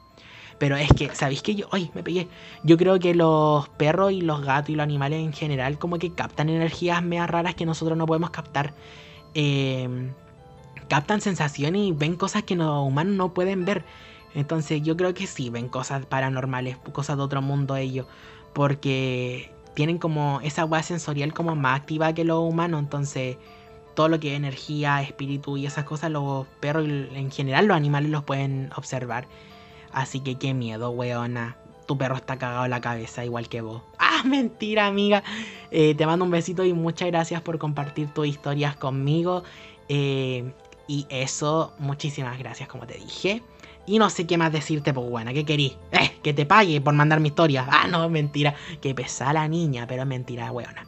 Pero 0.60 0.76
es 0.76 0.94
que, 0.94 1.10
¿sabéis 1.16 1.42
que 1.42 1.56
yo? 1.56 1.68
¡Ay! 1.72 1.90
Me 1.96 2.04
pegué. 2.04 2.28
Yo 2.64 2.78
creo 2.78 3.00
que 3.00 3.16
los 3.16 3.68
perros 3.70 4.12
y 4.12 4.22
los 4.22 4.42
gatos 4.42 4.70
y 4.70 4.76
los 4.76 4.84
animales 4.84 5.20
en 5.20 5.34
general 5.34 5.80
como 5.80 5.98
que 5.98 6.14
captan 6.14 6.50
energías 6.50 7.02
meas 7.02 7.28
raras 7.28 7.56
que 7.56 7.66
nosotros 7.66 7.98
no 7.98 8.06
podemos 8.06 8.30
captar. 8.30 8.76
Eh, 9.34 10.12
captan 10.88 11.22
sensaciones 11.22 11.82
y 11.82 11.92
ven 11.94 12.16
cosas 12.16 12.44
que 12.44 12.56
los 12.56 12.86
humanos 12.86 13.16
no 13.16 13.34
pueden 13.34 13.66
ver. 13.66 13.84
Entonces 14.36 14.82
yo 14.82 14.96
creo 14.98 15.14
que 15.14 15.28
sí, 15.28 15.50
ven 15.50 15.68
cosas 15.68 16.06
paranormales, 16.06 16.78
cosas 16.94 17.18
de 17.18 17.24
otro 17.24 17.42
mundo 17.42 17.76
ellos. 17.76 18.08
Porque 18.54 19.52
tienen 19.74 19.98
como 19.98 20.40
esa 20.44 20.66
hueá 20.66 20.84
sensorial 20.84 21.34
como 21.34 21.56
más 21.56 21.80
activa 21.80 22.14
que 22.14 22.24
los 22.24 22.40
humanos. 22.40 22.82
Entonces 22.82 23.38
todo 23.94 24.08
lo 24.08 24.20
que 24.20 24.32
es 24.32 24.38
energía, 24.38 25.02
espíritu 25.02 25.58
y 25.58 25.66
esas 25.66 25.86
cosas, 25.86 26.12
los 26.12 26.48
perros 26.60 26.86
en 26.88 27.32
general 27.32 27.68
los 27.68 27.78
animales 27.78 28.10
los 28.10 28.24
pueden 28.24 28.70
observar. 28.76 29.28
Así 29.92 30.22
que 30.22 30.36
qué 30.36 30.54
miedo, 30.54 30.92
weona. 30.92 31.58
Tu 31.88 31.98
perro 31.98 32.16
está 32.16 32.38
cagado 32.38 32.68
la 32.68 32.80
cabeza 32.80 33.26
igual 33.26 33.50
que 33.50 33.62
vos. 33.62 33.82
Ah, 34.14 34.24
mentira, 34.28 34.86
amiga. 34.86 35.24
Eh, 35.72 35.96
te 35.96 36.06
mando 36.06 36.26
un 36.26 36.32
besito 36.32 36.64
y 36.64 36.74
muchas 36.74 37.08
gracias 37.08 37.42
por 37.42 37.58
compartir 37.58 38.14
tus 38.14 38.28
historias 38.28 38.76
conmigo. 38.76 39.44
Eh, 39.90 40.54
y 40.88 41.08
eso, 41.10 41.74
muchísimas 41.80 42.38
gracias, 42.38 42.70
como 42.70 42.86
te 42.86 42.96
dije. 42.96 43.42
Y 43.92 44.00
no 44.00 44.10
sé 44.10 44.26
qué 44.26 44.38
más 44.38 44.54
decirte, 44.54 44.94
pues 44.94 45.10
buena, 45.10 45.34
¿qué 45.34 45.44
querís? 45.44 45.76
Eh, 45.92 46.18
que 46.24 46.34
te 46.34 46.46
pague 46.46 46.80
por 46.80 46.94
mandar 46.94 47.20
mi 47.20 47.28
historia. 47.28 47.68
Ah, 47.70 47.88
no, 47.90 48.08
mentira. 48.08 48.56
Que 48.82 48.96
pesa 48.96 49.34
la 49.34 49.50
niña, 49.50 49.86
pero 49.86 50.04
es 50.04 50.08
mentira, 50.08 50.50
weona. 50.50 50.88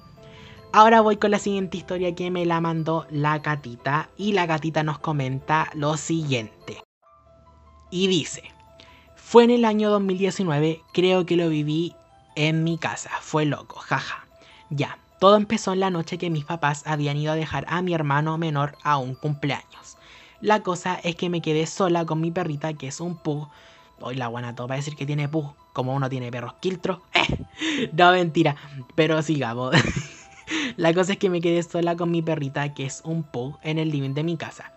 Ahora 0.72 1.02
voy 1.02 1.18
con 1.18 1.32
la 1.32 1.40
siguiente 1.40 1.76
historia 1.76 2.16
que 2.16 2.32
me 2.32 2.46
la 2.46 2.62
mandó 2.62 3.06
la 3.10 3.40
gatita. 3.40 4.10
Y 4.16 4.32
la 4.32 4.46
gatita 4.46 4.84
nos 4.84 5.00
comenta 5.00 5.70
lo 5.74 5.98
siguiente. 5.98 6.82
Y 7.92 8.08
dice. 8.08 8.44
Fue 9.18 9.44
en 9.44 9.52
el 9.52 9.66
año 9.66 9.90
2019, 9.90 10.80
creo 10.94 11.26
que 11.26 11.36
lo 11.36 11.50
viví 11.50 11.94
en 12.38 12.64
mi 12.64 12.78
casa. 12.78 13.10
Fue 13.20 13.44
loco, 13.44 13.80
jaja. 13.80 14.26
Ya, 14.70 14.98
todo 15.20 15.36
empezó 15.36 15.74
en 15.74 15.82
la 15.82 15.90
noche 15.90 16.18
que 16.18 16.30
mis 16.30 16.46
papás 16.46 16.84
habían 16.86 17.18
ido 17.18 17.34
a 17.34 17.36
dejar 17.36 17.66
a 17.68 17.82
mi 17.82 17.94
hermano 17.94 18.38
menor 18.38 18.78
a 18.82 18.96
un 18.96 19.14
cumpleaños. 19.14 19.98
La 20.44 20.60
cosa 20.62 20.96
es 20.96 21.16
que 21.16 21.30
me 21.30 21.42
quedé 21.42 21.66
sola 21.66 22.06
con 22.06 22.20
mi 22.20 22.30
perrita, 22.30 22.74
que 22.74 22.88
es 22.88 23.00
un 23.00 23.16
pug. 23.16 23.48
Hoy 24.02 24.16
la 24.16 24.28
buena 24.28 24.54
todo 24.54 24.68
va 24.68 24.76
a 24.76 24.78
decir 24.78 24.98
que 24.98 25.06
tiene 25.06 25.30
pug, 25.30 25.54
como 25.72 25.94
uno 25.96 26.10
tiene 26.10 26.32
perros 26.32 26.56
quiltros. 26.60 27.00
Eh, 27.14 27.90
no, 27.94 28.12
mentira, 28.12 28.58
pero 28.94 29.22
sigamos. 29.22 29.74
la 30.76 30.94
cosa 30.94 31.14
es 31.14 31.18
que 31.18 31.30
me 31.30 31.40
quedé 31.40 31.64
sola 31.64 31.96
con 31.96 32.12
mi 32.12 32.22
perrita, 32.22 32.74
que 32.74 32.86
es 32.86 33.02
un 33.06 33.24
pug, 33.24 33.58
en 33.64 33.80
el 33.80 33.90
living 33.90 34.14
de 34.14 34.24
mi 34.24 34.36
casa. 34.36 34.74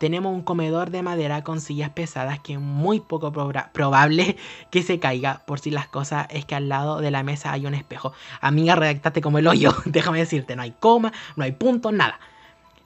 Tenemos 0.00 0.34
un 0.34 0.42
comedor 0.42 0.90
de 0.90 1.02
madera 1.04 1.44
con 1.44 1.60
sillas 1.60 1.90
pesadas 1.90 2.40
que 2.40 2.54
es 2.54 2.60
muy 2.60 2.98
poco 2.98 3.32
proba- 3.32 3.70
probable 3.70 4.36
que 4.72 4.82
se 4.82 4.98
caiga 4.98 5.42
por 5.46 5.60
si 5.60 5.70
las 5.70 5.86
cosas 5.86 6.26
es 6.30 6.44
que 6.44 6.56
al 6.56 6.68
lado 6.68 6.98
de 7.00 7.12
la 7.12 7.22
mesa 7.22 7.52
hay 7.52 7.66
un 7.66 7.74
espejo. 7.74 8.12
Amiga, 8.40 8.74
redactaste 8.74 9.20
como 9.20 9.38
el 9.38 9.46
hoyo. 9.46 9.76
Déjame 9.84 10.18
decirte, 10.18 10.56
no 10.56 10.62
hay 10.62 10.72
coma, 10.72 11.12
no 11.36 11.44
hay 11.44 11.52
punto, 11.52 11.92
nada. 11.92 12.18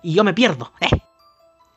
Y 0.02 0.12
yo 0.12 0.24
me 0.24 0.34
pierdo. 0.34 0.72
¿eh? 0.82 0.90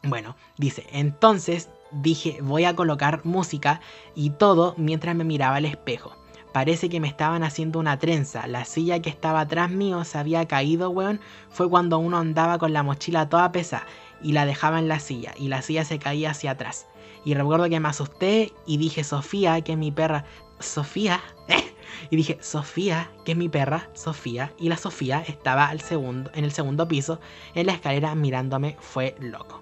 Bueno, 0.04 0.36
dice, 0.58 0.88
entonces 0.92 1.70
dije 1.92 2.40
voy 2.42 2.66
a 2.66 2.76
colocar 2.76 3.22
música 3.24 3.82
y 4.16 4.32
todo 4.32 4.74
mientras 4.78 5.16
me 5.16 5.24
miraba 5.24 5.58
al 5.58 5.66
espejo. 5.66 6.16
Parece 6.54 6.90
que 6.90 7.00
me 7.00 7.08
estaban 7.08 7.44
haciendo 7.44 7.80
una 7.80 7.98
trenza. 7.98 8.46
La 8.48 8.66
silla 8.66 9.02
que 9.02 9.10
estaba 9.10 9.42
atrás 9.42 9.70
mío 9.70 10.04
se 10.04 10.18
había 10.18 10.48
caído, 10.48 10.90
weón. 10.90 11.22
Fue 11.50 11.70
cuando 11.70 11.98
uno 11.98 12.18
andaba 12.18 12.58
con 12.58 12.74
la 12.74 12.84
mochila 12.84 13.30
toda 13.30 13.52
pesada 13.52 13.86
y 14.22 14.34
la 14.34 14.46
dejaba 14.46 14.80
en 14.80 14.90
la 14.90 15.00
silla 15.00 15.34
y 15.38 15.48
la 15.48 15.62
silla 15.62 15.86
se 15.86 16.00
caía 16.00 16.32
hacia 16.32 16.52
atrás. 16.52 16.88
Y 17.24 17.36
recuerdo 17.36 17.70
que 17.70 17.80
me 17.80 17.88
asusté 17.88 18.52
y 18.66 18.78
dije, 18.78 19.04
Sofía, 19.04 19.62
que 19.62 19.74
es 19.74 19.78
mi 19.78 19.92
perra. 19.92 20.26
Sofía, 20.60 21.22
¿eh? 21.48 21.74
Y 22.10 22.16
dije, 22.16 22.38
Sofía, 22.42 23.12
que 23.24 23.34
es 23.34 23.38
mi 23.38 23.48
perra, 23.48 23.90
Sofía. 23.94 24.52
Y 24.58 24.68
la 24.68 24.78
Sofía 24.78 25.24
estaba 25.28 25.68
al 25.68 25.80
segundo, 25.80 26.32
en 26.34 26.44
el 26.44 26.52
segundo 26.52 26.88
piso, 26.88 27.20
en 27.56 27.68
la 27.68 27.74
escalera 27.74 28.14
mirándome. 28.16 28.76
Fue 28.80 29.16
loco. 29.20 29.62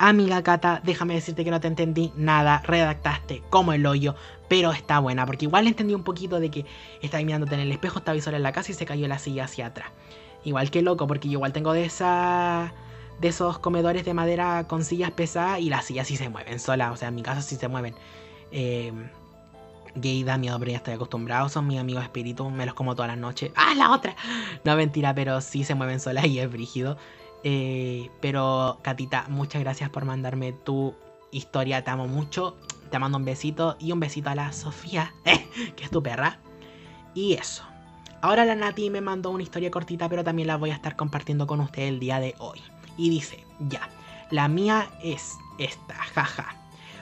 Amiga 0.00 0.42
Cata, 0.44 0.80
déjame 0.84 1.14
decirte 1.14 1.44
que 1.44 1.50
no 1.50 1.60
te 1.60 1.66
entendí 1.66 2.12
nada, 2.16 2.62
redactaste 2.64 3.42
como 3.50 3.72
el 3.72 3.84
hoyo, 3.84 4.14
pero 4.48 4.72
está 4.72 5.00
buena, 5.00 5.26
porque 5.26 5.46
igual 5.46 5.66
entendí 5.66 5.92
un 5.92 6.04
poquito 6.04 6.38
de 6.38 6.50
que 6.50 6.64
estabas 7.02 7.24
mirándote 7.24 7.54
en 7.54 7.60
el 7.60 7.72
espejo, 7.72 7.98
estabas 7.98 8.22
sola 8.22 8.36
en 8.36 8.44
la 8.44 8.52
casa 8.52 8.70
y 8.70 8.74
se 8.74 8.86
cayó 8.86 9.08
la 9.08 9.18
silla 9.18 9.44
hacia 9.44 9.66
atrás. 9.66 9.90
Igual 10.44 10.70
que 10.70 10.82
loco, 10.82 11.08
porque 11.08 11.28
yo 11.28 11.34
igual 11.34 11.52
tengo 11.52 11.72
de 11.72 11.84
esa 11.84 12.72
de 13.20 13.28
esos 13.28 13.58
comedores 13.58 14.04
de 14.04 14.14
madera 14.14 14.66
con 14.68 14.84
sillas 14.84 15.10
pesadas 15.10 15.58
y 15.58 15.68
las 15.68 15.86
sillas 15.86 16.06
sí 16.06 16.16
se 16.16 16.28
mueven 16.28 16.60
solas, 16.60 16.92
o 16.92 16.96
sea, 16.96 17.08
en 17.08 17.16
mi 17.16 17.22
casa 17.22 17.42
sí 17.42 17.56
se 17.56 17.66
mueven. 17.66 17.96
Eh, 18.52 18.92
gay 19.96 20.22
da 20.22 20.38
miedo, 20.38 20.56
pero 20.60 20.70
ya 20.70 20.76
estoy 20.76 20.94
acostumbrado, 20.94 21.48
son 21.48 21.66
mis 21.66 21.80
amigos 21.80 22.04
espíritus, 22.04 22.52
me 22.52 22.64
los 22.66 22.74
como 22.74 22.94
todas 22.94 23.10
las 23.10 23.18
noches. 23.18 23.50
¡Ah, 23.56 23.74
la 23.76 23.90
otra! 23.90 24.14
No, 24.62 24.76
mentira, 24.76 25.14
pero 25.14 25.40
sí 25.40 25.64
se 25.64 25.74
mueven 25.74 25.98
solas 25.98 26.26
y 26.26 26.38
es 26.38 26.50
brígido. 26.50 26.96
Eh, 27.44 28.10
pero, 28.20 28.78
Catita, 28.82 29.26
muchas 29.28 29.62
gracias 29.62 29.90
por 29.90 30.04
mandarme 30.04 30.52
tu 30.52 30.94
historia. 31.30 31.84
Te 31.84 31.90
amo 31.90 32.06
mucho. 32.06 32.56
Te 32.90 32.98
mando 32.98 33.18
un 33.18 33.24
besito 33.24 33.76
y 33.78 33.92
un 33.92 34.00
besito 34.00 34.30
a 34.30 34.34
la 34.34 34.52
Sofía, 34.52 35.12
que 35.76 35.84
es 35.84 35.90
tu 35.90 36.02
perra. 36.02 36.38
Y 37.14 37.34
eso. 37.34 37.64
Ahora 38.20 38.44
la 38.44 38.56
Nati 38.56 38.90
me 38.90 39.00
mandó 39.00 39.30
una 39.30 39.42
historia 39.42 39.70
cortita, 39.70 40.08
pero 40.08 40.24
también 40.24 40.48
la 40.48 40.56
voy 40.56 40.70
a 40.70 40.74
estar 40.74 40.96
compartiendo 40.96 41.46
con 41.46 41.60
usted 41.60 41.82
el 41.82 42.00
día 42.00 42.18
de 42.18 42.34
hoy. 42.38 42.60
Y 42.96 43.10
dice, 43.10 43.44
ya, 43.60 43.88
la 44.30 44.48
mía 44.48 44.90
es 45.02 45.36
esta, 45.58 45.94
jaja. 45.94 46.56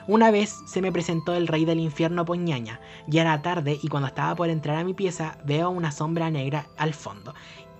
Una 0.07 0.31
vez 0.31 0.55
se 0.65 0.81
me 0.81 0.91
presentó 0.91 1.35
el 1.35 1.47
rey 1.47 1.65
del 1.65 1.81
infierno 1.81 2.23
Poñaña. 2.23 2.79
Ya 3.07 3.23
era 3.23 3.41
tarde 3.41 3.77
y 3.81 3.89
cuando 3.89 4.07
estaba 4.07 4.35
por 4.35 4.49
entrar 4.49 4.77
a 4.77 4.85
mi 4.85 4.93
pieza 4.93 5.37
veo 5.43 5.69
una 5.69 5.91
sombra 5.91 6.29
negra 6.29 6.67
al 6.77 6.93
fondo. 6.93 7.33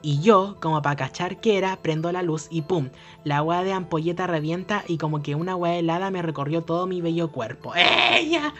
Y 0.08 0.22
yo, 0.22 0.56
como 0.62 0.82
para 0.82 0.96
cachar 0.96 1.42
que 1.42 1.58
era, 1.58 1.76
prendo 1.82 2.10
la 2.14 2.24
luz 2.24 2.48
y 2.50 2.62
¡pum! 2.62 2.92
La 3.26 3.40
agua 3.40 3.66
de 3.66 3.74
ampolleta 3.74 4.26
revienta 4.26 4.86
y 4.88 4.98
como 4.98 5.22
que 5.22 5.36
una 5.36 5.52
agua 5.52 5.76
helada 5.76 6.12
me 6.12 6.22
recorrió 6.22 6.62
todo 6.62 6.88
mi 6.88 7.02
bello 7.02 7.30
cuerpo. 7.30 7.74
¡Ella! 7.76 8.54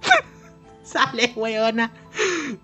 Sale, 0.82 1.34
weona. 1.36 1.92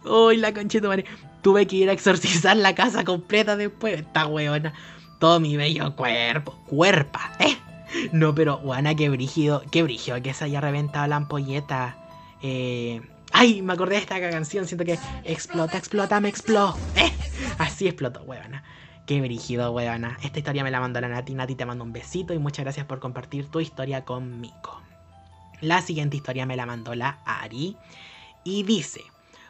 Uy, 0.07 0.38
la 0.38 0.54
conchita 0.54 0.88
madre. 0.88 1.04
Tuve 1.43 1.66
que 1.66 1.76
ir 1.76 1.90
a 1.90 1.93
exorcizar 1.93 2.57
la 2.57 2.75
casa 2.75 3.04
completa 3.04 3.59
después. 3.59 4.00
Esta 4.00 4.26
weona. 4.26 4.73
Todo 5.19 5.38
mi 5.38 5.59
bello 5.59 5.95
cuerpo. 5.95 6.59
Cuerpa, 6.64 7.31
¿eh? 7.40 7.59
No, 8.12 8.35
pero, 8.35 8.57
weona, 8.57 8.95
qué 8.95 9.11
brígido. 9.11 9.62
Qué 9.71 9.83
brígido 9.83 10.23
que 10.23 10.33
se 10.33 10.47
haya 10.47 10.62
reventado 10.62 11.07
la 11.09 11.16
ampolleta. 11.16 11.99
Eh 12.40 13.02
Ay, 13.37 13.62
me 13.62 13.73
acordé 13.73 13.97
de 13.97 14.00
esta 14.00 14.21
canción. 14.21 14.64
Siento 14.64 14.85
que 14.85 14.97
explota, 15.25 15.76
explota, 15.76 16.21
me 16.21 16.29
explotó. 16.29 16.79
¿Eh? 16.95 17.12
Así 17.59 17.88
explotó, 17.88 18.23
huevona. 18.23 18.62
Qué 19.07 19.21
brígido, 19.21 19.73
huevona. 19.73 20.17
Esta 20.23 20.38
historia 20.38 20.62
me 20.62 20.71
la 20.71 20.79
mandó 20.79 21.00
la 21.00 21.09
Nati. 21.09 21.35
Nati 21.35 21.57
te 21.57 21.67
mando 21.67 21.83
un 21.83 21.93
besito 21.93 22.33
y 22.33 22.38
muchas 22.38 22.64
gracias 22.64 22.87
por 22.87 23.00
compartir 23.00 23.50
tu 23.50 23.59
historia 23.59 24.05
conmigo. 24.05 24.81
La 25.61 25.83
siguiente 25.83 26.17
historia 26.17 26.47
me 26.47 26.55
la 26.55 26.64
mandó 26.64 26.95
la 26.95 27.19
Ari. 27.25 27.76
Y 28.45 28.62
dice: 28.62 29.00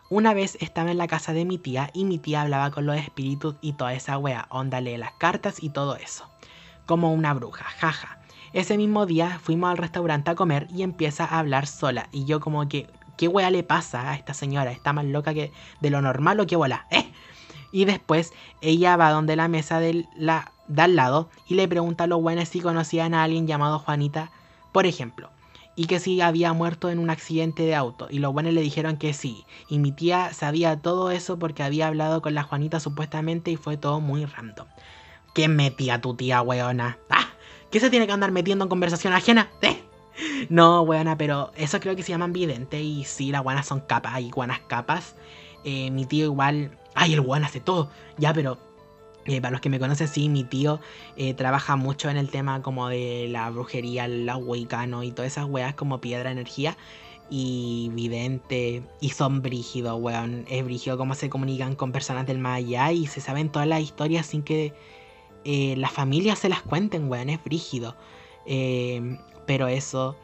Una 0.08 0.32
vez 0.32 0.56
estaba 0.62 0.90
en 0.90 0.96
la 0.96 1.06
casa 1.06 1.34
de 1.34 1.44
mi 1.44 1.58
tía 1.58 1.90
y 1.92 2.06
mi 2.06 2.16
tía 2.16 2.40
hablaba 2.40 2.70
con 2.70 2.86
los 2.86 2.96
espíritus 2.96 3.56
y 3.60 3.74
toda 3.74 3.92
esa 3.92 4.16
wea. 4.16 4.46
Onda 4.48 4.80
las 4.80 5.12
cartas 5.18 5.62
y 5.62 5.68
todo 5.68 5.96
eso. 5.96 6.24
Como 6.86 7.12
una 7.12 7.34
bruja, 7.34 7.66
jaja. 7.66 8.18
Ese 8.54 8.78
mismo 8.78 9.04
día 9.04 9.38
fuimos 9.42 9.70
al 9.70 9.76
restaurante 9.76 10.30
a 10.30 10.36
comer 10.36 10.68
y 10.70 10.84
empieza 10.84 11.26
a 11.26 11.38
hablar 11.38 11.66
sola. 11.66 12.08
Y 12.12 12.24
yo 12.24 12.40
como 12.40 12.66
que 12.66 12.88
¿Qué 13.16 13.28
weá 13.28 13.50
le 13.50 13.62
pasa 13.62 14.10
a 14.10 14.14
esta 14.14 14.34
señora? 14.34 14.72
¿Está 14.72 14.92
más 14.92 15.04
loca 15.04 15.34
que 15.34 15.52
de 15.80 15.90
lo 15.90 16.00
normal 16.00 16.40
o 16.40 16.46
qué 16.46 16.56
bola? 16.56 16.86
¿Eh? 16.90 17.10
Y 17.72 17.86
después 17.86 18.32
ella 18.60 18.96
va 18.96 19.10
donde 19.10 19.36
la 19.36 19.48
mesa 19.48 19.80
de, 19.80 20.06
la, 20.16 20.52
al 20.76 20.96
lado 20.96 21.28
y 21.48 21.54
le 21.54 21.66
pregunta 21.68 22.04
a 22.04 22.06
los 22.06 22.22
buenos 22.22 22.48
si 22.48 22.60
conocían 22.60 23.14
a 23.14 23.24
alguien 23.24 23.46
llamado 23.46 23.78
Juanita, 23.78 24.30
por 24.72 24.86
ejemplo. 24.86 25.30
Y 25.76 25.86
que 25.86 25.98
si 25.98 26.20
había 26.20 26.52
muerto 26.52 26.88
en 26.88 27.00
un 27.00 27.10
accidente 27.10 27.64
de 27.64 27.74
auto. 27.74 28.06
Y 28.08 28.20
los 28.20 28.32
buenos 28.32 28.52
le 28.52 28.60
dijeron 28.60 28.96
que 28.96 29.12
sí. 29.12 29.44
Y 29.68 29.80
mi 29.80 29.90
tía 29.90 30.32
sabía 30.32 30.80
todo 30.80 31.10
eso 31.10 31.36
porque 31.36 31.64
había 31.64 31.88
hablado 31.88 32.22
con 32.22 32.34
la 32.34 32.44
Juanita 32.44 32.78
supuestamente 32.78 33.50
y 33.50 33.56
fue 33.56 33.76
todo 33.76 34.00
muy 34.00 34.24
random. 34.24 34.68
¿Qué 35.34 35.48
metía 35.48 36.00
tu 36.00 36.14
tía, 36.14 36.42
weona? 36.42 36.98
¿Ah? 37.10 37.26
¿Qué 37.72 37.80
se 37.80 37.90
tiene 37.90 38.06
que 38.06 38.12
andar 38.12 38.30
metiendo 38.30 38.64
en 38.64 38.68
conversación 38.68 39.14
ajena? 39.14 39.50
¿Eh? 39.62 39.83
No, 40.48 40.84
buena, 40.86 41.16
pero 41.16 41.50
eso 41.56 41.80
creo 41.80 41.96
que 41.96 42.02
se 42.02 42.12
llaman 42.12 42.32
vidente. 42.32 42.80
Y 42.80 43.04
sí, 43.04 43.30
las 43.30 43.42
guanas 43.42 43.66
son 43.66 43.80
capas, 43.80 44.14
hay 44.14 44.30
guanas 44.30 44.60
capas. 44.68 45.16
Eh, 45.64 45.90
mi 45.90 46.06
tío 46.06 46.26
igual. 46.26 46.78
Ay, 46.94 47.14
el 47.14 47.20
guan 47.20 47.44
hace 47.44 47.60
todo. 47.60 47.90
Ya, 48.18 48.32
pero 48.32 48.58
eh, 49.26 49.40
para 49.40 49.52
los 49.52 49.60
que 49.60 49.70
me 49.70 49.80
conocen, 49.80 50.08
sí, 50.08 50.28
mi 50.28 50.44
tío 50.44 50.80
eh, 51.16 51.34
trabaja 51.34 51.76
mucho 51.76 52.10
en 52.10 52.16
el 52.16 52.30
tema 52.30 52.62
como 52.62 52.88
de 52.88 53.26
la 53.30 53.50
brujería, 53.50 54.06
la 54.08 54.36
huicano 54.36 55.02
y 55.02 55.12
todas 55.12 55.32
esas 55.32 55.46
weas 55.46 55.74
como 55.74 56.00
piedra 56.00 56.30
energía. 56.30 56.76
Y 57.30 57.90
vidente. 57.94 58.82
Y 59.00 59.10
son 59.10 59.42
brígidos, 59.42 60.00
weón. 60.00 60.44
Es 60.48 60.64
brígido 60.64 60.98
cómo 60.98 61.14
se 61.14 61.30
comunican 61.30 61.74
con 61.74 61.90
personas 61.92 62.26
del 62.26 62.38
más 62.38 62.58
allá. 62.58 62.92
Y 62.92 63.06
se 63.06 63.20
saben 63.20 63.48
todas 63.50 63.66
las 63.66 63.80
historias 63.80 64.26
sin 64.26 64.42
que 64.42 64.74
las 65.44 65.90
familias 65.92 66.38
se 66.38 66.48
las 66.48 66.62
cuenten, 66.62 67.08
weón. 67.10 67.30
Es 67.30 67.42
brígido. 67.42 67.96
Pero 69.46 69.68
eso, 69.68 70.16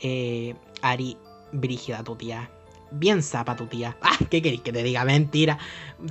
eh, 0.00 0.54
Ari, 0.82 1.16
brígida 1.52 2.02
tu 2.02 2.16
tía. 2.16 2.50
Bien 2.90 3.22
zapa 3.22 3.56
tu 3.56 3.66
tía. 3.66 3.96
¡Ah! 4.02 4.16
¿Qué 4.30 4.42
querés 4.42 4.60
que 4.60 4.72
te 4.72 4.82
diga? 4.82 5.04
Mentira. 5.04 5.58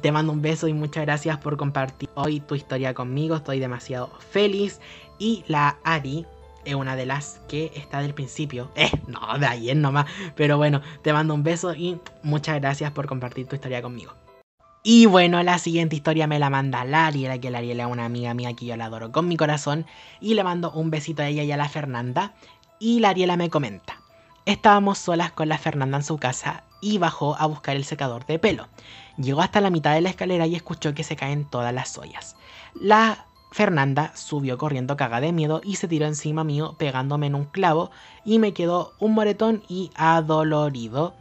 Te 0.01 0.11
mando 0.11 0.31
un 0.31 0.41
beso 0.41 0.67
y 0.67 0.73
muchas 0.73 1.05
gracias 1.05 1.37
por 1.37 1.57
compartir 1.57 2.09
hoy 2.15 2.39
tu 2.39 2.55
historia 2.55 2.93
conmigo. 2.93 3.35
Estoy 3.35 3.59
demasiado 3.59 4.11
feliz. 4.19 4.79
Y 5.17 5.43
la 5.47 5.77
Ari 5.83 6.25
es 6.65 6.75
una 6.75 6.95
de 6.95 7.05
las 7.05 7.39
que 7.47 7.71
está 7.75 8.01
del 8.01 8.13
principio. 8.13 8.71
Eh, 8.75 8.91
no, 9.07 9.39
de 9.39 9.45
ayer 9.45 9.77
nomás. 9.77 10.05
Pero 10.35 10.57
bueno, 10.57 10.81
te 11.01 11.13
mando 11.13 11.33
un 11.33 11.43
beso 11.43 11.73
y 11.73 11.99
muchas 12.23 12.59
gracias 12.59 12.91
por 12.91 13.05
compartir 13.07 13.47
tu 13.47 13.55
historia 13.55 13.81
conmigo. 13.81 14.13
Y 14.87 15.07
bueno, 15.07 15.41
la 15.41 15.57
siguiente 15.57 15.95
historia 15.95 16.27
me 16.27 16.37
la 16.37 16.51
manda 16.51 16.85
la 16.85 17.07
Ariela, 17.07 17.39
que 17.39 17.49
la 17.49 17.57
Ariela 17.57 17.85
es 17.85 17.91
una 17.91 18.05
amiga 18.05 18.35
mía 18.35 18.53
que 18.53 18.67
yo 18.67 18.77
la 18.77 18.85
adoro 18.85 19.11
con 19.11 19.27
mi 19.27 19.35
corazón. 19.35 19.87
Y 20.21 20.35
le 20.35 20.43
mando 20.43 20.71
un 20.71 20.91
besito 20.91 21.23
a 21.23 21.27
ella 21.27 21.41
y 21.41 21.51
a 21.51 21.57
la 21.57 21.67
Fernanda. 21.69 22.35
Y 22.87 22.99
la 22.99 23.09
Ariela 23.09 23.35
me 23.35 23.49
comenta. 23.49 23.99
Estábamos 24.45 24.99
solas 24.99 25.31
con 25.31 25.49
la 25.49 25.57
Fernanda 25.57 25.97
en 25.97 26.03
su 26.03 26.19
casa 26.19 26.65
y 26.81 26.99
bajó 26.99 27.35
a 27.35 27.47
buscar 27.47 27.75
el 27.75 27.83
secador 27.83 28.27
de 28.27 28.37
pelo. 28.37 28.67
Llegó 29.17 29.41
hasta 29.41 29.59
la 29.59 29.71
mitad 29.71 29.95
de 29.95 30.01
la 30.01 30.11
escalera 30.11 30.45
y 30.45 30.53
escuchó 30.53 30.93
que 30.93 31.03
se 31.03 31.15
caen 31.15 31.45
todas 31.45 31.73
las 31.73 31.97
ollas. 31.97 32.35
La 32.75 33.25
Fernanda 33.51 34.11
subió 34.15 34.59
corriendo 34.59 34.97
caga 34.97 35.19
de 35.19 35.31
miedo 35.31 35.61
y 35.63 35.77
se 35.77 35.87
tiró 35.87 36.05
encima 36.05 36.43
mío 36.43 36.75
pegándome 36.77 37.25
en 37.25 37.33
un 37.33 37.45
clavo 37.45 37.89
y 38.23 38.37
me 38.37 38.53
quedó 38.53 38.93
un 38.99 39.15
moretón 39.15 39.63
y 39.67 39.89
adolorido 39.95 41.15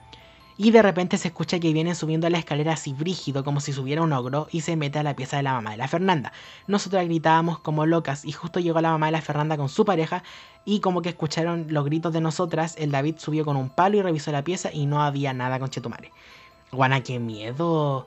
y 0.57 0.71
de 0.71 0.83
repente 0.83 1.19
se 1.19 1.29
escucha 1.29 1.59
que 1.59 1.73
viene 1.73 1.95
subiendo 1.95 2.29
la 2.31 2.39
escalera 2.39 2.75
así 2.75 2.93
brígido, 2.93 3.43
como 3.43 3.61
si 3.61 3.73
subiera 3.73 4.03
un 4.03 4.13
ogro, 4.13 4.47
y 4.51 4.61
se 4.61 4.77
mete 4.77 4.99
a 4.99 5.03
la 5.03 5.17
pieza 5.17 5.37
de 5.37 5.43
la 5.43 5.53
mamá 5.53 5.73
de 5.73 5.79
la 5.79 5.89
Fernanda. 5.89 6.33
Nosotras 6.67 7.05
gritábamos 7.07 7.59
como 7.59 7.87
locas, 7.87 8.25
y 8.25 8.33
justo 8.33 8.61
llegó 8.61 8.81
la 8.81 8.91
mamá 8.91 9.07
de 9.07 9.13
la 9.13 9.23
Fernanda 9.23 9.57
con 9.57 9.69
su 9.69 9.85
pareja, 9.85 10.23
y 10.65 10.81
como 10.81 11.03
que 11.03 11.11
escucharon 11.11 11.67
los 11.71 11.85
gritos 11.85 12.13
de 12.13 12.21
nosotras, 12.21 12.77
el 12.79 12.91
David 12.91 13.17
subió 13.19 13.45
con 13.45 13.57
un 13.57 13.69
palo 13.69 13.97
y 13.97 14.03
revisó 14.03 14.31
la 14.33 14.45
pieza, 14.45 14.71
y 14.73 14.87
no 14.87 15.03
había 15.03 15.33
nada 15.33 15.59
con 15.59 15.71
Chetumare. 15.71 16.13
Guana, 16.71 17.03
qué 17.03 17.19
miedo, 17.19 18.07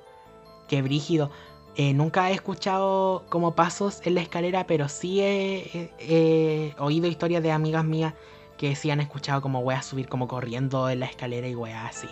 qué 0.68 0.82
brígido. 0.82 1.32
Eh, 1.76 1.94
nunca 1.94 2.32
he 2.32 2.34
escuchado 2.34 3.24
como 3.30 3.54
pasos 3.54 4.02
en 4.04 4.16
la 4.16 4.22
escalera, 4.22 4.66
pero 4.66 4.90
sí 4.90 5.22
he, 5.22 6.74
oído 6.80 7.08
historias 7.08 7.44
de 7.44 7.52
amigas 7.52 7.86
mías 7.86 8.14
que 8.58 8.76
sí 8.76 8.90
han 8.90 9.00
escuchado 9.00 9.42
como 9.42 9.60
weas 9.60 9.86
subir 9.86 10.10
como 10.10 10.28
corriendo 10.28 10.90
en 10.90 11.02
la 11.02 11.06
escalera 11.06 11.48
y 11.48 11.54
weas 11.54 11.96
así. 11.96 12.08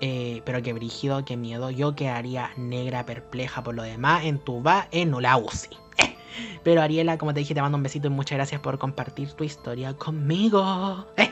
Eh, 0.00 0.42
pero 0.44 0.62
qué 0.62 0.72
brígido, 0.72 1.24
qué 1.24 1.36
miedo. 1.36 1.70
Yo 1.70 1.94
quedaría 1.94 2.50
negra, 2.56 3.06
perpleja 3.06 3.62
por 3.62 3.74
lo 3.74 3.82
demás, 3.82 4.24
en 4.24 4.38
tu 4.38 4.62
va, 4.62 4.88
en 4.90 5.10
la 5.22 5.36
UCI. 5.36 5.76
Eh. 5.98 6.16
Pero 6.62 6.82
Ariela, 6.82 7.18
como 7.18 7.32
te 7.32 7.40
dije, 7.40 7.54
te 7.54 7.62
mando 7.62 7.76
un 7.76 7.82
besito 7.82 8.08
y 8.08 8.10
muchas 8.10 8.36
gracias 8.36 8.60
por 8.60 8.78
compartir 8.78 9.32
tu 9.32 9.44
historia 9.44 9.94
conmigo. 9.94 11.06
Eh. 11.16 11.30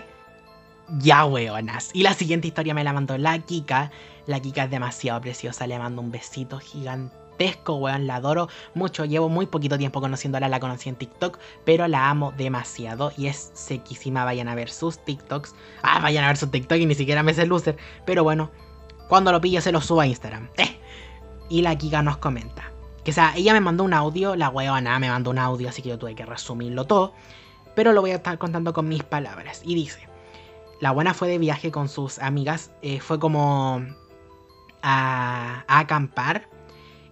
Ya, 0.99 1.25
weonas. 1.25 1.91
Y 1.95 2.03
la 2.03 2.15
siguiente 2.15 2.49
historia 2.49 2.75
me 2.75 2.85
la 2.85 2.93
mandó 2.93 3.17
la 3.19 3.39
Kika. 3.39 3.91
La 4.27 4.41
Kika 4.41 4.65
es 4.65 4.71
demasiado 4.71 5.21
preciosa, 5.21 5.67
le 5.67 5.79
mando 5.79 6.03
un 6.03 6.11
besito 6.11 6.59
gigante 6.59 7.22
weón, 7.67 8.07
la 8.07 8.17
adoro 8.17 8.49
mucho. 8.75 9.05
Llevo 9.05 9.29
muy 9.29 9.47
poquito 9.47 9.79
tiempo 9.79 10.01
conociéndola, 10.01 10.49
la 10.49 10.61
conocí 10.61 10.89
en 10.89 10.97
TikTok, 10.97 11.39
pero 11.65 11.89
la 11.89 12.11
amo 12.11 12.33
demasiado 12.37 13.13
y 13.17 13.27
es 13.27 13.51
sequísima. 13.55 14.25
Vayan 14.25 14.49
a 14.49 14.55
ver 14.55 14.71
sus 14.71 14.99
TikToks. 15.05 15.55
Ah, 15.83 16.01
vayan 16.01 16.25
a 16.25 16.29
ver 16.29 16.37
su 16.37 16.49
TikTok 16.49 16.79
y 16.79 16.87
ni 16.87 16.95
siquiera 16.95 17.23
me 17.23 17.35
sé 17.35 17.47
loser. 17.47 17.77
Pero 18.07 18.25
bueno, 18.25 18.51
cuando 19.09 19.33
lo 19.33 19.41
pille 19.41 19.61
se 19.61 19.73
lo 19.73 19.81
subo 19.81 20.01
a 20.01 20.07
Instagram. 20.07 20.49
Y 21.49 21.61
la 21.61 21.77
Kika 21.77 22.03
nos 22.03 22.17
comenta. 22.17 22.73
Que 23.05 23.13
sea, 23.13 23.35
ella 23.37 23.53
me 23.53 23.61
mandó 23.61 23.85
un 23.85 23.93
audio, 23.93 24.37
la 24.37 24.49
weona 24.49 24.99
me 24.99 25.11
mandó 25.11 25.31
un 25.31 25.39
audio, 25.39 25.69
así 25.69 25.83
que 25.83 25.91
yo 25.91 25.99
tuve 25.99 26.15
que 26.15 26.25
resumirlo 26.25 26.87
todo. 26.87 27.13
Pero 27.75 27.93
lo 27.93 28.01
voy 28.01 28.13
a 28.13 28.15
estar 28.15 28.39
contando 28.39 28.73
con 28.73 28.89
mis 28.89 29.03
palabras. 29.03 29.61
Y 29.63 29.75
dice, 29.75 30.09
la 30.81 30.93
buena 30.93 31.13
fue 31.13 31.29
de 31.29 31.39
viaje 31.39 31.71
con 31.71 31.91
sus 31.91 32.19
amigas, 32.21 32.71
eh, 32.81 33.01
fue 33.01 33.19
como 33.19 33.83
a, 34.83 35.65
acampar 35.69 36.49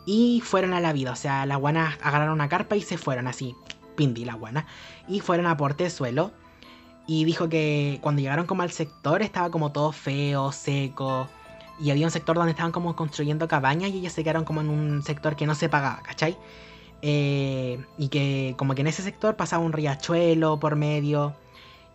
y 0.07 0.40
fueron 0.45 0.73
a 0.73 0.80
la 0.80 0.92
vida. 0.92 1.12
O 1.12 1.16
sea, 1.16 1.47
las 1.47 1.59
guanas 1.59 1.99
agarraron 2.02 2.35
una 2.35 2.49
carpa 2.49 2.76
y 2.76 2.83
se 2.83 2.99
fueron 2.99 3.26
así, 3.26 3.54
pindi 3.97 4.25
la 4.25 4.35
guana. 4.35 4.66
Y 5.09 5.21
fueron 5.21 5.47
a 5.47 5.57
Portezuelo. 5.57 6.33
Y 7.07 7.25
dijo 7.25 7.49
que 7.49 7.99
cuando 8.02 8.21
llegaron 8.23 8.47
como 8.47 8.62
al 8.62 8.71
sector 8.71 9.23
estaba 9.23 9.50
como 9.50 9.73
todo 9.73 9.92
feo, 9.92 10.52
seco. 10.52 11.28
Y 11.80 11.90
había 11.90 12.07
un 12.07 12.12
sector 12.12 12.37
donde 12.37 12.52
estaban 12.52 12.73
como 12.73 12.95
construyendo 12.95 13.49
cabañas 13.49 13.90
y 13.90 13.99
ellos 13.99 14.12
se 14.12 14.23
quedaron 14.23 14.45
como 14.45 14.61
en 14.61 14.69
un 14.69 15.02
sector 15.02 15.35
que 15.35 15.47
no 15.47 15.54
se 15.54 15.69
pagaba, 15.69 16.02
¿cachai? 16.02 16.37
Eh, 17.02 17.83
y 17.97 18.09
que 18.09 18.54
como 18.59 18.75
que 18.75 18.83
en 18.83 18.87
ese 18.87 19.02
sector 19.02 19.35
pasaba 19.37 19.64
un 19.64 19.73
riachuelo 19.73 20.61
por 20.61 20.76
medio. 20.76 21.35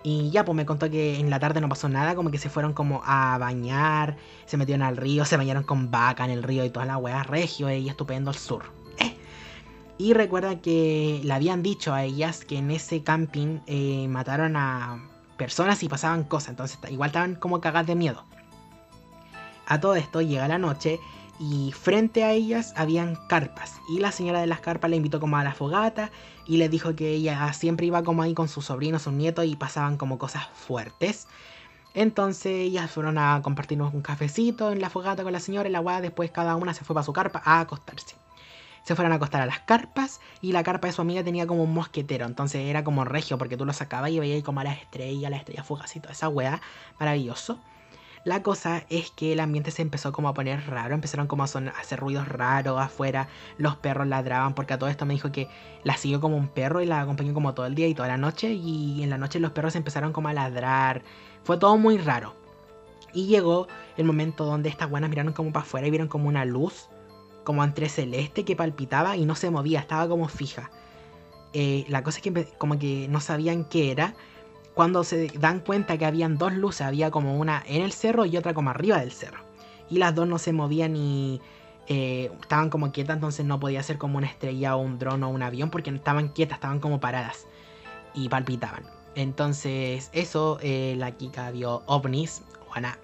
Y 0.07 0.29
ya, 0.29 0.45
pues 0.45 0.55
me 0.55 0.67
contó 0.67 0.87
que 0.87 1.19
en 1.19 1.31
la 1.31 1.39
tarde 1.39 1.59
no 1.61 1.67
pasó 1.67 1.89
nada, 1.89 2.13
como 2.13 2.29
que 2.29 2.37
se 2.37 2.47
fueron 2.47 2.73
como 2.73 3.01
a 3.05 3.39
bañar, 3.39 4.17
se 4.45 4.55
metieron 4.55 4.83
al 4.83 4.97
río, 4.97 5.25
se 5.25 5.35
bañaron 5.35 5.63
con 5.63 5.89
vaca 5.89 6.23
en 6.25 6.29
el 6.29 6.43
río 6.43 6.63
y 6.63 6.69
toda 6.69 6.85
la 6.85 6.99
weá, 6.99 7.23
regio 7.23 7.71
y 7.75 7.89
estupendo 7.89 8.29
al 8.29 8.37
sur. 8.37 8.65
Eh. 8.99 9.17
Y 9.97 10.13
recuerda 10.13 10.61
que 10.61 11.21
le 11.23 11.33
habían 11.33 11.63
dicho 11.63 11.91
a 11.91 12.03
ellas 12.03 12.45
que 12.45 12.59
en 12.59 12.69
ese 12.69 13.01
camping 13.01 13.61
eh, 13.65 14.07
mataron 14.07 14.55
a 14.57 15.03
personas 15.37 15.81
y 15.81 15.89
pasaban 15.89 16.23
cosas, 16.23 16.49
entonces 16.49 16.77
igual 16.91 17.07
estaban 17.07 17.33
como 17.33 17.59
cagadas 17.59 17.87
de 17.87 17.95
miedo. 17.95 18.25
A 19.65 19.79
todo 19.79 19.95
esto 19.95 20.21
llega 20.21 20.47
la 20.47 20.59
noche 20.59 20.99
y 21.39 21.71
frente 21.73 22.23
a 22.23 22.31
ellas 22.31 22.73
habían 22.77 23.15
carpas 23.27 23.79
y 23.89 23.99
la 23.99 24.11
señora 24.11 24.39
de 24.39 24.47
las 24.47 24.61
carpas 24.61 24.89
le 24.89 24.95
invitó 24.95 25.19
como 25.19 25.37
a 25.37 25.43
la 25.43 25.53
fogata 25.53 26.11
y 26.45 26.57
le 26.57 26.69
dijo 26.69 26.95
que 26.95 27.09
ella 27.09 27.51
siempre 27.53 27.85
iba 27.85 28.03
como 28.03 28.21
ahí 28.21 28.33
con 28.33 28.47
sus 28.47 28.65
sobrinos, 28.65 29.03
sus 29.03 29.13
nietos 29.13 29.45
y 29.45 29.55
pasaban 29.55 29.97
como 29.97 30.17
cosas 30.17 30.47
fuertes. 30.53 31.27
Entonces 31.93 32.53
ellas 32.53 32.91
fueron 32.91 33.17
a 33.17 33.41
compartirnos 33.41 33.93
un 33.93 34.01
cafecito 34.01 34.71
en 34.71 34.81
la 34.81 34.89
fogata 34.89 35.23
con 35.23 35.33
la 35.33 35.39
señora 35.39 35.67
y 35.69 35.71
la 35.71 35.81
weá 35.81 36.01
después 36.01 36.31
cada 36.31 36.55
una 36.55 36.73
se 36.73 36.83
fue 36.83 36.93
para 36.93 37.05
su 37.05 37.13
carpa 37.13 37.41
a 37.43 37.59
acostarse. 37.59 38.15
Se 38.83 38.95
fueron 38.95 39.13
a 39.13 39.15
acostar 39.15 39.41
a 39.41 39.45
las 39.45 39.59
carpas 39.61 40.21
y 40.41 40.51
la 40.51 40.61
carpa 40.61 40.87
de 40.87 40.93
su 40.93 41.01
amiga 41.01 41.23
tenía 41.23 41.47
como 41.47 41.63
un 41.63 41.73
mosquetero, 41.73 42.25
entonces 42.25 42.61
era 42.67 42.83
como 42.83 43.03
regio 43.03 43.37
porque 43.37 43.57
tú 43.57 43.65
lo 43.65 43.73
sacabas 43.73 44.11
y 44.11 44.19
veías 44.19 44.43
como 44.43 44.59
a 44.59 44.63
las 44.63 44.77
estrellas, 44.77 45.31
las 45.31 45.39
estrellas 45.39 45.65
toda 45.67 46.11
esa 46.11 46.29
weá, 46.29 46.61
maravilloso. 46.99 47.59
La 48.25 48.41
cosa 48.41 48.83
es 48.89 49.11
que 49.11 49.33
el 49.33 49.39
ambiente 49.39 49.69
se 49.69 49.83
empezó 49.83 50.11
como 50.11 50.27
a 50.27 50.33
poner 50.33 50.65
raro, 50.67 50.95
empezaron 50.95 51.27
como 51.27 51.43
a, 51.43 51.45
hacer 51.45 51.99
ruidos 51.99 52.27
raros 52.27 52.81
afuera, 52.81 53.27
los 53.59 53.75
perros 53.75 54.07
ladraban, 54.07 54.55
porque 54.55 54.73
a 54.73 54.79
todo 54.79 54.89
esto 54.89 55.05
me 55.05 55.13
dijo 55.13 55.31
que 55.31 55.47
la 55.83 55.95
siguió 55.95 56.19
como 56.19 56.35
un 56.35 56.47
perro 56.47 56.81
y 56.81 56.87
la 56.87 57.01
acompañó 57.01 57.35
como 57.35 57.53
todo 57.53 57.67
el 57.67 57.75
día 57.75 57.87
y 57.87 57.93
toda 57.93 58.07
la 58.07 58.17
noche, 58.17 58.51
y 58.51 59.03
en 59.03 59.11
la 59.11 59.19
noche 59.19 59.39
los 59.39 59.51
perros 59.51 59.75
empezaron 59.75 60.11
como 60.11 60.27
a 60.27 60.33
ladrar, 60.33 61.03
fue 61.43 61.57
todo 61.59 61.77
muy 61.77 61.99
raro. 61.99 62.33
Y 63.13 63.27
llegó 63.27 63.67
el 63.95 64.05
momento 64.05 64.43
donde 64.43 64.69
estas 64.69 64.89
buenas 64.89 65.11
miraron 65.11 65.31
como 65.31 65.53
para 65.53 65.63
afuera 65.63 65.85
y 65.85 65.91
vieron 65.91 66.07
como 66.07 66.27
una 66.27 66.45
luz, 66.45 66.89
como 67.43 67.63
entre 67.63 67.89
celeste 67.89 68.43
que 68.43 68.55
palpitaba 68.55 69.15
y 69.17 69.25
no 69.25 69.35
se 69.35 69.51
movía, 69.51 69.81
estaba 69.81 70.07
como 70.07 70.27
fija. 70.29 70.71
Eh, 71.53 71.85
la 71.89 72.01
cosa 72.01 72.17
es 72.17 72.23
que 72.23 72.47
como 72.57 72.79
que 72.79 73.07
no 73.07 73.21
sabían 73.21 73.65
qué 73.65 73.91
era, 73.91 74.15
cuando 74.75 75.05
se 75.05 75.27
dan 75.39 75.61
cuenta 75.61 75.97
que 75.97 76.05
habían 76.05 76.37
dos 76.37 76.53
luces, 76.53 76.81
había 76.81 77.09
como 77.09 77.37
una 77.39 77.63
en 77.65 77.81
el 77.81 77.93
cerro 77.93 78.25
y 78.25 78.37
otra 78.37 78.53
como 78.53 78.69
arriba 78.69 78.99
del 78.99 79.11
cerro. 79.11 79.39
Y 79.89 79.97
las 79.97 80.13
dos 80.13 80.27
no 80.27 80.37
se 80.37 80.51
movían 80.51 80.95
y 80.97 81.41
eh, 81.87 82.29
estaban 82.41 82.69
como 82.69 82.91
quietas, 82.91 83.15
entonces 83.15 83.45
no 83.45 83.59
podía 83.59 83.81
ser 83.83 83.97
como 83.97 84.17
una 84.17 84.27
estrella 84.27 84.75
o 84.75 84.81
un 84.81 84.99
dron 84.99 85.23
o 85.23 85.29
un 85.29 85.41
avión 85.41 85.69
porque 85.69 85.89
estaban 85.91 86.27
quietas, 86.27 86.57
estaban 86.57 86.81
como 86.81 86.99
paradas 86.99 87.47
y 88.13 88.27
palpitaban. 88.27 88.83
Entonces 89.15 90.09
eso, 90.11 90.59
eh, 90.61 90.95
la 90.97 91.11
Kika 91.11 91.51
vio 91.51 91.83
ovnis, 91.85 92.43
Juana 92.67 92.99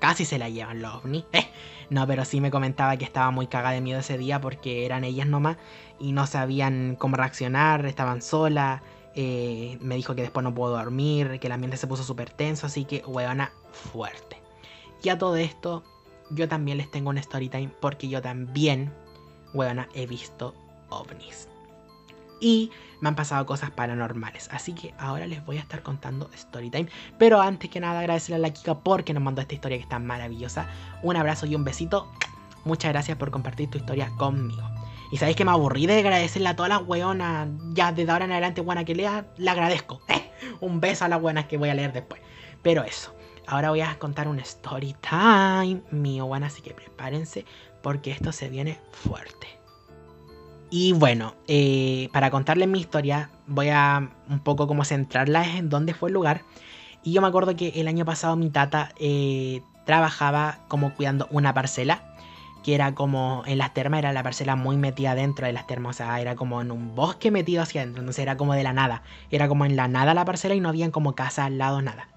casi 0.00 0.24
se 0.24 0.38
la 0.38 0.48
llevan 0.48 0.82
los 0.82 0.96
ovnis. 0.96 1.24
No, 1.90 2.06
pero 2.06 2.24
sí 2.24 2.40
me 2.40 2.50
comentaba 2.50 2.96
que 2.96 3.04
estaba 3.04 3.30
muy 3.32 3.48
cagada 3.48 3.74
de 3.74 3.82
miedo 3.82 4.00
ese 4.00 4.16
día 4.16 4.40
porque 4.40 4.86
eran 4.86 5.04
ellas 5.04 5.26
nomás 5.26 5.58
y 6.00 6.12
no 6.12 6.26
sabían 6.26 6.96
cómo 6.98 7.16
reaccionar, 7.16 7.84
estaban 7.84 8.22
solas 8.22 8.80
eh, 9.14 9.78
me 9.80 9.96
dijo 9.96 10.14
que 10.14 10.22
después 10.22 10.44
no 10.44 10.54
puedo 10.54 10.76
dormir, 10.76 11.38
que 11.40 11.46
el 11.46 11.52
ambiente 11.52 11.76
se 11.76 11.86
puso 11.86 12.02
súper 12.02 12.30
tenso, 12.30 12.66
así 12.66 12.84
que 12.84 13.02
huevona 13.06 13.52
fuerte. 13.72 14.42
Y 15.02 15.08
a 15.08 15.18
todo 15.18 15.36
esto, 15.36 15.82
yo 16.30 16.48
también 16.48 16.78
les 16.78 16.90
tengo 16.90 17.10
un 17.10 17.18
story 17.18 17.48
time 17.48 17.70
porque 17.80 18.08
yo 18.08 18.22
también, 18.22 18.92
huevona, 19.52 19.88
he 19.94 20.06
visto 20.06 20.54
ovnis. 20.88 21.48
Y 22.40 22.70
me 23.00 23.08
han 23.08 23.14
pasado 23.14 23.46
cosas 23.46 23.70
paranormales. 23.70 24.48
Así 24.50 24.72
que 24.72 24.94
ahora 24.98 25.26
les 25.26 25.44
voy 25.44 25.58
a 25.58 25.60
estar 25.60 25.82
contando 25.82 26.28
story 26.34 26.70
time. 26.70 26.88
Pero 27.18 27.40
antes 27.40 27.70
que 27.70 27.78
nada, 27.78 28.00
agradecerle 28.00 28.36
a 28.36 28.38
la 28.38 28.52
Kika 28.52 28.80
porque 28.80 29.14
nos 29.14 29.22
mandó 29.22 29.40
esta 29.40 29.54
historia 29.54 29.76
que 29.78 29.84
está 29.84 30.00
maravillosa. 30.00 30.68
Un 31.02 31.16
abrazo 31.16 31.46
y 31.46 31.54
un 31.54 31.62
besito. 31.62 32.08
Muchas 32.64 32.92
gracias 32.92 33.16
por 33.16 33.30
compartir 33.30 33.70
tu 33.70 33.78
historia 33.78 34.10
conmigo. 34.18 34.62
Y 35.12 35.18
sabéis 35.18 35.36
que 35.36 35.44
me 35.44 35.50
aburrí 35.50 35.86
de 35.86 35.98
agradecerle 35.98 36.48
a 36.48 36.56
todas 36.56 36.70
las 36.70 36.88
weonas. 36.88 37.46
Ya 37.74 37.92
desde 37.92 38.10
ahora 38.10 38.24
en 38.24 38.32
adelante, 38.32 38.62
buena 38.62 38.86
que 38.86 38.94
lea, 38.94 39.26
le 39.36 39.50
agradezco. 39.50 40.00
Eh, 40.08 40.30
un 40.60 40.80
beso 40.80 41.04
a 41.04 41.08
las 41.08 41.20
buenas 41.20 41.44
que 41.44 41.58
voy 41.58 41.68
a 41.68 41.74
leer 41.74 41.92
después. 41.92 42.22
Pero 42.62 42.82
eso. 42.82 43.14
Ahora 43.46 43.68
voy 43.68 43.82
a 43.82 43.98
contar 43.98 44.26
un 44.26 44.38
story 44.40 44.96
time 45.02 45.82
mío, 45.90 46.26
buena, 46.26 46.46
así 46.46 46.62
que 46.62 46.72
prepárense 46.72 47.44
porque 47.82 48.10
esto 48.10 48.32
se 48.32 48.48
viene 48.48 48.80
fuerte. 48.90 49.48
Y 50.70 50.94
bueno, 50.94 51.34
eh, 51.46 52.08
para 52.14 52.30
contarles 52.30 52.68
mi 52.68 52.80
historia, 52.80 53.28
voy 53.46 53.68
a 53.68 54.10
un 54.30 54.40
poco 54.40 54.66
como 54.66 54.82
centrarla 54.82 55.58
en 55.58 55.68
dónde 55.68 55.92
fue 55.92 56.08
el 56.08 56.14
lugar. 56.14 56.40
Y 57.02 57.12
yo 57.12 57.20
me 57.20 57.28
acuerdo 57.28 57.54
que 57.54 57.68
el 57.76 57.86
año 57.86 58.06
pasado 58.06 58.36
mi 58.36 58.48
tata 58.48 58.94
eh, 58.98 59.60
trabajaba 59.84 60.60
como 60.68 60.94
cuidando 60.94 61.28
una 61.30 61.52
parcela 61.52 62.11
que 62.62 62.74
era 62.74 62.94
como 62.94 63.42
en 63.46 63.58
las 63.58 63.74
termas, 63.74 63.98
era 63.98 64.12
la 64.12 64.22
parcela 64.22 64.56
muy 64.56 64.76
metida 64.76 65.14
dentro 65.14 65.46
de 65.46 65.52
las 65.52 65.66
termas, 65.66 65.96
o 65.96 65.98
sea, 65.98 66.20
era 66.20 66.36
como 66.36 66.60
en 66.62 66.70
un 66.70 66.94
bosque 66.94 67.30
metido 67.30 67.62
hacia 67.62 67.82
adentro, 67.82 68.00
entonces 68.00 68.22
era 68.22 68.36
como 68.36 68.54
de 68.54 68.62
la 68.62 68.72
nada, 68.72 69.02
era 69.30 69.48
como 69.48 69.64
en 69.64 69.76
la 69.76 69.88
nada 69.88 70.14
la 70.14 70.24
parcela 70.24 70.54
y 70.54 70.60
no 70.60 70.68
habían 70.68 70.90
como 70.90 71.14
casa 71.14 71.44
al 71.44 71.58
lado, 71.58 71.82
nada. 71.82 72.08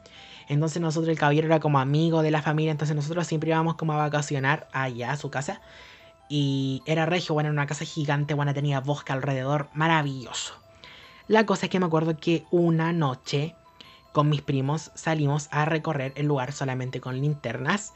Entonces 0.47 0.81
nosotros, 0.81 1.09
el 1.09 1.17
caballero 1.17 1.47
era 1.47 1.59
como 1.59 1.79
amigo 1.79 2.21
de 2.21 2.31
la 2.31 2.41
familia, 2.41 2.71
entonces 2.71 2.95
nosotros 2.95 3.25
siempre 3.25 3.49
íbamos 3.49 3.75
como 3.75 3.93
a 3.93 3.97
vacacionar 3.97 4.67
allá 4.71 5.11
a 5.11 5.17
su 5.17 5.31
casa. 5.31 5.61
Y 6.27 6.83
era 6.85 7.05
regio, 7.05 7.33
bueno, 7.33 7.49
era 7.49 7.53
una 7.53 7.67
casa 7.67 7.85
gigante, 7.85 8.33
bueno, 8.33 8.53
tenía 8.53 8.79
bosque 8.79 9.13
alrededor, 9.13 9.69
maravilloso. 9.73 10.53
La 11.27 11.45
cosa 11.45 11.65
es 11.65 11.69
que 11.71 11.79
me 11.79 11.87
acuerdo 11.87 12.17
que 12.17 12.45
una 12.51 12.93
noche 12.93 13.55
con 14.11 14.29
mis 14.29 14.41
primos 14.41 14.91
salimos 14.95 15.49
a 15.51 15.65
recorrer 15.65 16.13
el 16.15 16.27
lugar 16.27 16.53
solamente 16.53 17.01
con 17.01 17.19
linternas. 17.19 17.93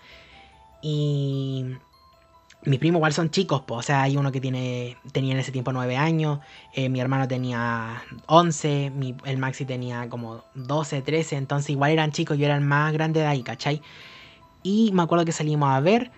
Y 0.82 1.78
mis 2.64 2.80
primos 2.80 3.00
igual 3.00 3.14
son 3.14 3.30
chicos, 3.30 3.64
o 3.68 3.82
sea, 3.82 4.02
hay 4.04 4.18
uno 4.18 4.32
que 4.32 4.42
tiene, 4.42 4.98
tenía 5.14 5.34
en 5.34 5.40
ese 5.40 5.52
tiempo 5.52 5.72
9 5.72 5.96
años, 5.96 6.40
eh, 6.74 6.90
mi 6.90 7.00
hermano 7.00 7.28
tenía 7.28 8.04
11, 8.26 8.92
el 9.24 9.38
Maxi 9.38 9.66
tenía 9.66 10.10
como 10.10 10.44
12, 10.56 11.02
13, 11.02 11.38
entonces 11.38 11.70
igual 11.70 11.92
eran 11.92 12.12
chicos, 12.12 12.38
yo 12.38 12.46
era 12.46 12.56
el 12.56 12.62
más 12.62 12.92
grande 12.92 13.22
de 13.22 13.28
ahí, 13.28 13.44
¿cachai? 13.44 13.82
Y 14.62 14.92
me 14.94 15.04
acuerdo 15.04 15.24
que 15.24 15.32
salimos 15.32 15.70
a 15.70 15.80
ver, 15.80 16.12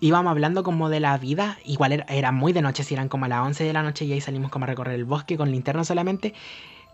íbamos 0.00 0.30
hablando 0.30 0.62
como 0.62 0.88
de 0.88 1.00
la 1.00 1.18
vida, 1.18 1.58
igual 1.64 2.04
era, 2.08 2.30
muy 2.30 2.52
de 2.52 2.62
noche, 2.62 2.84
si 2.84 2.94
eran 2.94 3.08
como 3.08 3.24
a 3.24 3.28
las 3.28 3.44
11 3.44 3.64
de 3.64 3.72
la 3.72 3.82
noche 3.82 4.04
y 4.04 4.12
ahí 4.12 4.20
salimos 4.20 4.52
como 4.52 4.66
a 4.66 4.68
recorrer 4.68 4.94
el 4.94 5.04
bosque 5.04 5.36
con 5.36 5.50
linterna 5.50 5.84
solamente, 5.84 6.34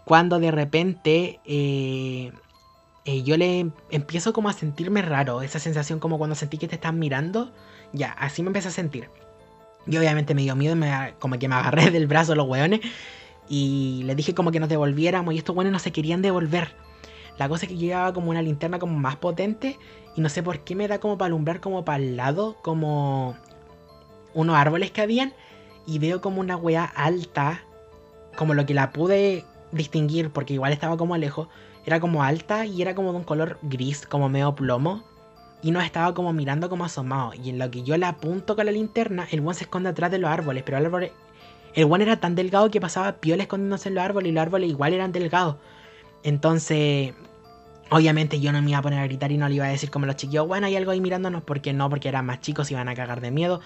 cuando 0.04 0.38
de 0.38 0.50
repente... 0.50 1.40
Eh, 1.44 2.32
eh, 3.06 3.22
yo 3.22 3.36
le 3.36 3.70
empiezo 3.90 4.32
como 4.32 4.48
a 4.48 4.54
sentirme 4.54 5.02
raro, 5.02 5.42
esa 5.42 5.58
sensación 5.58 5.98
como 5.98 6.16
cuando 6.16 6.34
sentí 6.34 6.56
que 6.56 6.68
te 6.68 6.76
están 6.76 6.98
mirando, 6.98 7.52
ya, 7.94 8.12
así 8.12 8.42
me 8.42 8.48
empecé 8.48 8.68
a 8.68 8.72
sentir. 8.72 9.08
Y 9.86 9.96
obviamente 9.96 10.34
me 10.34 10.42
dio 10.42 10.56
miedo, 10.56 10.76
me, 10.76 11.14
como 11.18 11.38
que 11.38 11.48
me 11.48 11.54
agarré 11.54 11.90
del 11.90 12.06
brazo 12.06 12.34
los 12.34 12.46
weones 12.46 12.80
y 13.48 14.02
les 14.04 14.16
dije 14.16 14.34
como 14.34 14.50
que 14.50 14.60
nos 14.60 14.68
devolviéramos 14.68 15.34
y 15.34 15.38
estos 15.38 15.54
weones 15.54 15.72
no 15.72 15.78
se 15.78 15.92
querían 15.92 16.20
devolver. 16.20 16.74
La 17.38 17.48
cosa 17.48 17.66
es 17.66 17.72
que 17.72 17.78
yo 17.78 17.86
llevaba 17.86 18.12
como 18.12 18.30
una 18.30 18.42
linterna 18.42 18.78
como 18.78 18.98
más 18.98 19.16
potente 19.16 19.78
y 20.16 20.20
no 20.20 20.28
sé 20.28 20.42
por 20.42 20.60
qué 20.60 20.74
me 20.74 20.88
da 20.88 20.98
como 20.98 21.18
para 21.18 21.26
alumbrar 21.26 21.60
como 21.60 21.84
para 21.84 22.02
el 22.02 22.16
lado, 22.16 22.56
como 22.62 23.36
unos 24.34 24.56
árboles 24.56 24.90
que 24.90 25.02
habían 25.02 25.32
y 25.86 25.98
veo 25.98 26.20
como 26.20 26.40
una 26.40 26.56
wea 26.56 26.84
alta, 26.84 27.62
como 28.36 28.54
lo 28.54 28.66
que 28.66 28.74
la 28.74 28.92
pude 28.92 29.44
distinguir 29.72 30.30
porque 30.30 30.54
igual 30.54 30.72
estaba 30.72 30.96
como 30.96 31.16
lejos, 31.16 31.48
era 31.84 32.00
como 32.00 32.22
alta 32.22 32.66
y 32.66 32.80
era 32.80 32.94
como 32.94 33.12
de 33.12 33.18
un 33.18 33.24
color 33.24 33.58
gris, 33.62 34.06
como 34.06 34.28
medio 34.28 34.54
plomo 34.54 35.04
y 35.64 35.70
nos 35.70 35.82
estaba 35.82 36.12
como 36.12 36.34
mirando 36.34 36.68
como 36.68 36.84
asomado. 36.84 37.32
Y 37.32 37.48
en 37.48 37.58
lo 37.58 37.70
que 37.70 37.82
yo 37.82 37.96
le 37.96 38.04
apunto 38.04 38.54
con 38.54 38.66
la 38.66 38.72
linterna, 38.72 39.26
el 39.30 39.40
buen 39.40 39.56
se 39.56 39.64
esconde 39.64 39.88
atrás 39.88 40.10
de 40.10 40.18
los 40.18 40.28
árboles. 40.28 40.62
Pero 40.62 40.76
el 40.76 40.84
árbol, 40.84 41.10
el 41.74 41.86
buen 41.86 42.02
era 42.02 42.20
tan 42.20 42.34
delgado 42.34 42.70
que 42.70 42.82
pasaba 42.82 43.12
piola 43.12 43.44
escondiéndose 43.44 43.88
en 43.88 43.94
los 43.94 44.04
árboles 44.04 44.28
y 44.28 44.32
los 44.32 44.42
árboles 44.42 44.68
igual 44.68 44.92
eran 44.92 45.10
delgados. 45.10 45.56
Entonces, 46.22 47.14
obviamente 47.90 48.40
yo 48.40 48.52
no 48.52 48.60
me 48.60 48.70
iba 48.70 48.78
a 48.78 48.82
poner 48.82 48.98
a 48.98 49.04
gritar 49.04 49.32
y 49.32 49.38
no 49.38 49.48
le 49.48 49.54
iba 49.54 49.64
a 49.64 49.68
decir 49.68 49.90
como 49.90 50.04
los 50.04 50.16
chiquillos, 50.16 50.46
bueno, 50.46 50.66
hay 50.66 50.76
algo 50.76 50.90
ahí 50.90 51.00
mirándonos, 51.00 51.42
porque 51.42 51.72
no, 51.72 51.88
porque 51.88 52.10
eran 52.10 52.26
más 52.26 52.42
chicos 52.42 52.70
y 52.70 52.74
iban 52.74 52.90
a 52.90 52.94
cagar 52.94 53.22
de 53.22 53.30
miedo. 53.30 53.62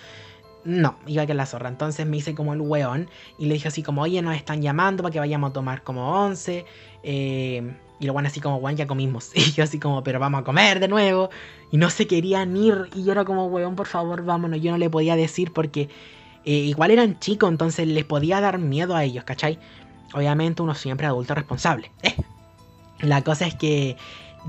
No, 0.62 0.98
iba 1.08 1.24
a 1.24 1.26
que 1.26 1.34
la 1.34 1.46
zorra. 1.46 1.68
Entonces 1.68 2.06
me 2.06 2.16
hice 2.16 2.37
como 2.37 2.52
el 2.52 2.61
weón 2.61 3.11
y 3.38 3.46
le 3.46 3.54
dije 3.54 3.66
así 3.66 3.82
como, 3.82 4.02
oye, 4.02 4.22
nos 4.22 4.37
están 4.37 4.62
llamando 4.62 5.02
para 5.02 5.12
que 5.12 5.18
vayamos 5.18 5.50
a 5.50 5.52
tomar 5.52 5.82
como 5.82 6.12
once. 6.12 6.64
Eh, 7.02 7.74
y 8.00 8.08
bueno 8.08 8.28
así 8.28 8.40
como, 8.40 8.56
weón, 8.56 8.76
ya 8.76 8.87
comimos. 8.87 9.30
Y 9.34 9.52
yo 9.52 9.64
así 9.64 9.78
como, 9.78 10.02
pero 10.02 10.20
vamos 10.20 10.40
a 10.40 10.44
comer 10.44 10.80
de 10.80 10.88
nuevo. 10.88 11.30
Y 11.70 11.76
no 11.76 11.90
se 11.90 12.06
querían 12.06 12.56
ir. 12.56 12.88
Y 12.94 13.04
yo 13.04 13.12
era 13.12 13.24
como, 13.24 13.46
weón, 13.46 13.76
por 13.76 13.87
favor, 13.87 14.24
vámonos. 14.24 14.61
Yo 14.61 14.70
no 14.70 14.78
le 14.78 14.90
podía 14.90 15.16
decir 15.16 15.52
porque 15.52 15.88
eh, 16.44 16.50
igual 16.50 16.90
eran 16.90 17.18
chicos, 17.18 17.50
entonces 17.50 17.87
les 17.87 18.04
podía 18.04 18.40
dar 18.40 18.58
miedo 18.58 18.94
a 18.94 19.04
ellos, 19.04 19.24
¿cachai? 19.24 19.58
Obviamente 20.14 20.62
uno 20.62 20.74
siempre 20.74 21.06
adulto 21.06 21.34
responsable. 21.34 21.90
¿eh? 22.02 22.14
La 23.00 23.22
cosa 23.22 23.46
es 23.46 23.54
que 23.54 23.96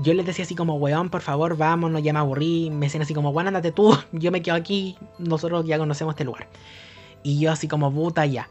yo 0.02 0.14
les 0.14 0.26
decía 0.26 0.44
así 0.44 0.54
como, 0.54 0.76
weón, 0.76 1.10
por 1.10 1.20
favor, 1.20 1.56
vámonos, 1.56 2.02
ya 2.02 2.12
me 2.12 2.20
aburrí. 2.20 2.70
Me 2.70 2.86
decían 2.86 3.02
así 3.02 3.14
como, 3.14 3.30
weón, 3.30 3.48
andate 3.48 3.72
tú, 3.72 3.96
yo 4.12 4.30
me 4.30 4.42
quedo 4.42 4.54
aquí, 4.54 4.96
nosotros 5.18 5.66
ya 5.66 5.78
conocemos 5.78 6.14
este 6.14 6.24
lugar. 6.24 6.48
Y 7.22 7.38
yo 7.38 7.52
así 7.52 7.68
como, 7.68 7.92
puta, 7.92 8.24
ya. 8.26 8.48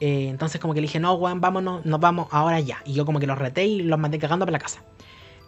Eh, 0.00 0.28
entonces 0.28 0.60
como 0.60 0.74
que 0.74 0.80
le 0.80 0.86
dije, 0.86 0.98
no, 0.98 1.14
weón, 1.14 1.40
vámonos, 1.40 1.84
nos 1.84 2.00
vamos 2.00 2.28
ahora 2.30 2.58
ya. 2.60 2.82
Y 2.84 2.94
yo 2.94 3.04
como 3.04 3.20
que 3.20 3.26
los 3.26 3.38
reté 3.38 3.66
y 3.66 3.82
los 3.82 3.98
mandé 3.98 4.18
cagando 4.18 4.46
para 4.46 4.52
la 4.52 4.58
casa. 4.58 4.82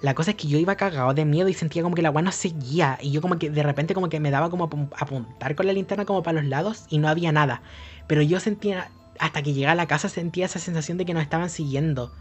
La 0.03 0.15
cosa 0.15 0.33
es 0.33 0.37
que 0.37 0.49
yo 0.49 0.59
iba 0.59 0.75
cagado 0.75 1.15
de 1.15 1.25
miedo 1.25 1.49
y 1.49 1.55
sentía 1.55 1.83
como 1.83 1.95
que 1.95 2.03
la 2.03 2.11
weá 2.11 2.23
no 2.23 2.33
seguía. 2.33 2.99
Y 3.01 3.13
yo 3.13 3.23
como 3.23 3.39
que 3.39 3.51
de 3.51 3.63
repente 3.63 3.95
como 3.95 4.09
que 4.09 4.21
me 4.21 4.31
daba 4.31 4.51
como 4.51 4.65
apuntar 4.65 5.55
con 5.55 5.67
la 5.67 5.73
linterna 5.73 6.05
como 6.05 6.23
para 6.23 6.41
los 6.41 6.51
lados 6.51 6.87
y 6.91 6.99
no 6.99 7.09
había 7.09 7.33
nada. 7.33 7.63
Pero 8.09 8.21
yo 8.21 8.41
sentía, 8.41 8.91
hasta 9.19 9.43
que 9.43 9.53
llegué 9.53 9.69
a 9.69 9.75
la 9.75 9.87
casa 9.87 10.09
sentía 10.09 10.47
esa 10.47 10.59
sensación 10.59 10.99
de 10.99 11.05
que 11.05 11.15
nos 11.15 11.23
estaban 11.23 11.49
siguiendo. 11.49 12.13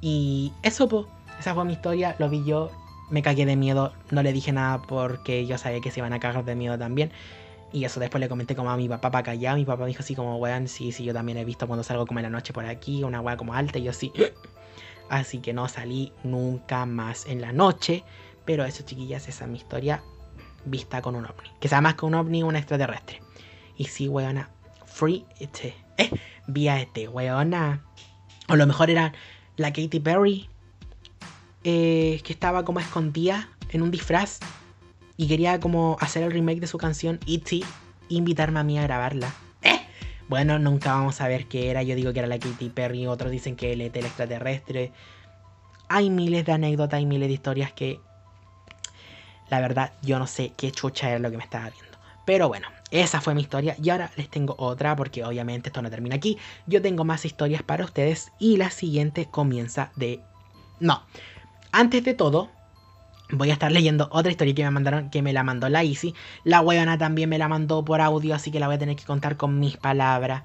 Y 0.00 0.52
eso, 0.62 0.88
pues, 0.88 1.06
esa 1.38 1.54
fue 1.54 1.64
mi 1.64 1.74
historia, 1.74 2.16
lo 2.18 2.28
vi 2.28 2.44
yo, 2.44 2.70
me 3.10 3.22
cagué 3.22 3.46
de 3.46 3.56
miedo, 3.56 3.92
no 4.10 4.22
le 4.22 4.32
dije 4.32 4.52
nada 4.52 4.82
porque 4.82 5.46
yo 5.46 5.58
sabía 5.58 5.80
que 5.80 5.90
se 5.90 6.00
iban 6.00 6.12
a 6.12 6.20
cagar 6.20 6.44
de 6.44 6.56
miedo 6.56 6.76
también. 6.76 7.12
Y 7.72 7.84
eso 7.84 8.00
después 8.00 8.20
le 8.20 8.28
comenté 8.28 8.54
como 8.54 8.70
a 8.70 8.76
mi 8.76 8.88
papá 8.88 9.10
para 9.10 9.24
callar. 9.24 9.56
Mi 9.56 9.64
papá 9.64 9.82
me 9.82 9.88
dijo 9.88 10.00
así 10.00 10.14
como, 10.14 10.36
weón, 10.36 10.68
sí, 10.68 10.92
sí, 10.92 11.04
yo 11.04 11.12
también 11.12 11.38
he 11.38 11.44
visto 11.44 11.66
cuando 11.66 11.82
salgo 11.82 12.06
como 12.06 12.20
en 12.20 12.24
la 12.24 12.30
noche 12.30 12.52
por 12.52 12.64
aquí, 12.64 13.02
una 13.02 13.20
weá 13.20 13.36
como 13.36 13.54
alta, 13.54 13.78
y 13.78 13.84
yo 13.84 13.92
sí. 13.92 14.12
Así 15.08 15.38
que 15.38 15.52
no 15.52 15.68
salí 15.68 16.12
nunca 16.24 16.84
más 16.84 17.26
en 17.26 17.40
la 17.40 17.52
noche. 17.52 18.02
Pero 18.44 18.64
eso, 18.64 18.84
chiquillas, 18.84 19.28
esa 19.28 19.44
es 19.44 19.50
mi 19.50 19.58
historia 19.58 20.02
vista 20.66 21.00
con 21.00 21.16
un 21.16 21.24
ovni. 21.24 21.50
Que 21.60 21.68
sea 21.68 21.80
más 21.80 21.94
que 21.94 22.06
un 22.06 22.14
ovni, 22.14 22.42
un 22.42 22.56
extraterrestre. 22.56 23.22
Y 23.76 23.84
sí, 23.84 24.08
weona, 24.08 24.50
free 24.84 25.24
este. 25.40 25.74
Eh, 25.98 26.10
vía 26.46 26.78
este, 26.78 27.08
weona. 27.08 27.82
O 28.50 28.56
lo 28.56 28.66
mejor 28.66 28.90
era 28.90 29.14
la 29.56 29.72
Katy 29.72 29.98
Perry. 29.98 30.46
Eh, 31.64 32.20
que 32.22 32.34
estaba 32.34 32.66
como 32.66 32.80
escondida 32.80 33.48
en 33.70 33.80
un 33.80 33.90
disfraz. 33.90 34.40
Y 35.16 35.28
quería 35.28 35.60
como 35.60 35.96
hacer 36.00 36.22
el 36.22 36.32
remake 36.32 36.60
de 36.60 36.66
su 36.66 36.78
canción 36.78 37.18
E.T. 37.26 37.60
invitarme 38.08 38.60
a 38.60 38.62
mí 38.62 38.78
a 38.78 38.82
grabarla. 38.82 39.32
Eh, 39.62 39.80
bueno, 40.28 40.58
nunca 40.58 40.92
vamos 40.92 41.20
a 41.20 41.28
ver 41.28 41.46
qué 41.46 41.70
era. 41.70 41.82
Yo 41.82 41.94
digo 41.94 42.12
que 42.12 42.18
era 42.18 42.28
la 42.28 42.38
Katy 42.38 42.68
Perry, 42.70 43.06
otros 43.06 43.30
dicen 43.30 43.56
que 43.56 43.72
él 43.72 43.80
el 43.80 43.94
extraterrestre. 43.94 44.92
Hay 45.88 46.10
miles 46.10 46.44
de 46.44 46.52
anécdotas 46.52 47.00
y 47.00 47.06
miles 47.06 47.28
de 47.28 47.34
historias 47.34 47.72
que 47.72 48.00
la 49.48 49.60
verdad 49.60 49.92
yo 50.02 50.18
no 50.18 50.26
sé 50.26 50.52
qué 50.56 50.72
chucha 50.72 51.10
era 51.10 51.18
lo 51.18 51.30
que 51.30 51.36
me 51.36 51.44
estaba 51.44 51.70
viendo. 51.70 51.96
Pero 52.24 52.48
bueno, 52.48 52.66
esa 52.90 53.20
fue 53.20 53.34
mi 53.34 53.42
historia 53.42 53.76
y 53.82 53.90
ahora 53.90 54.10
les 54.16 54.28
tengo 54.28 54.54
otra 54.58 54.96
porque 54.96 55.24
obviamente 55.24 55.68
esto 55.68 55.80
no 55.80 55.90
termina 55.90 56.16
aquí. 56.16 56.38
Yo 56.66 56.82
tengo 56.82 57.04
más 57.04 57.24
historias 57.24 57.62
para 57.62 57.84
ustedes 57.84 58.32
y 58.38 58.56
la 58.56 58.70
siguiente 58.70 59.26
comienza 59.30 59.92
de... 59.96 60.20
No, 60.80 61.02
antes 61.72 62.04
de 62.04 62.14
todo, 62.14 62.50
Voy 63.30 63.50
a 63.50 63.54
estar 63.54 63.72
leyendo 63.72 64.08
otra 64.12 64.30
historia 64.30 64.54
que 64.54 64.62
me 64.62 64.70
mandaron, 64.70 65.10
que 65.10 65.20
me 65.20 65.32
la 65.32 65.42
mandó 65.42 65.68
la 65.68 65.82
Easy. 65.82 66.14
La 66.44 66.60
weona 66.60 66.96
también 66.96 67.28
me 67.28 67.38
la 67.38 67.48
mandó 67.48 67.84
por 67.84 68.00
audio, 68.00 68.34
así 68.34 68.50
que 68.50 68.60
la 68.60 68.66
voy 68.66 68.76
a 68.76 68.78
tener 68.78 68.96
que 68.96 69.04
contar 69.04 69.36
con 69.36 69.58
mis 69.58 69.76
palabras. 69.76 70.44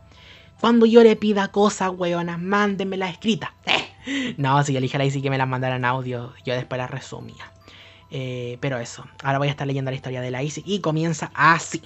Cuando 0.59 0.85
yo 0.85 1.03
le 1.03 1.15
pida 1.15 1.49
cosas, 1.49 1.91
weona, 1.95 2.37
mándenmela 2.37 3.09
escrita. 3.09 3.53
Eh. 3.65 4.35
No, 4.37 4.63
si 4.63 4.73
yo 4.73 4.79
le 4.79 4.89
a 4.91 4.97
la 4.97 5.03
Easy 5.03 5.21
que 5.21 5.29
me 5.29 5.37
la 5.37 5.45
mandara 5.45 5.75
en 5.75 5.85
audio, 5.85 6.33
yo 6.43 6.55
después 6.55 6.79
la 6.79 6.87
resumía. 6.87 7.51
Eh, 8.09 8.57
pero 8.59 8.79
eso, 8.79 9.05
ahora 9.23 9.37
voy 9.37 9.47
a 9.47 9.51
estar 9.51 9.67
leyendo 9.67 9.91
la 9.91 9.95
historia 9.95 10.21
de 10.21 10.31
la 10.31 10.41
Easy 10.41 10.63
y 10.65 10.79
comienza 10.79 11.31
así. 11.33 11.81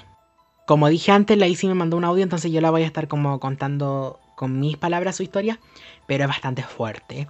Como 0.65 0.88
dije 0.88 1.12
antes, 1.12 1.38
la 1.38 1.47
Easy 1.47 1.67
me 1.67 1.73
mandó 1.73 1.97
un 1.97 2.05
audio, 2.05 2.23
entonces 2.23 2.51
yo 2.51 2.62
la 2.62 2.71
voy 2.71 2.84
a 2.84 2.86
estar 2.86 3.08
como 3.08 3.39
contando 3.39 4.19
con 4.36 4.60
mis 4.60 4.77
palabras 4.77 5.17
su 5.17 5.23
historia, 5.23 5.60
pero 6.08 6.23
es 6.23 6.29
bastante 6.29 6.63
fuerte. 6.63 7.27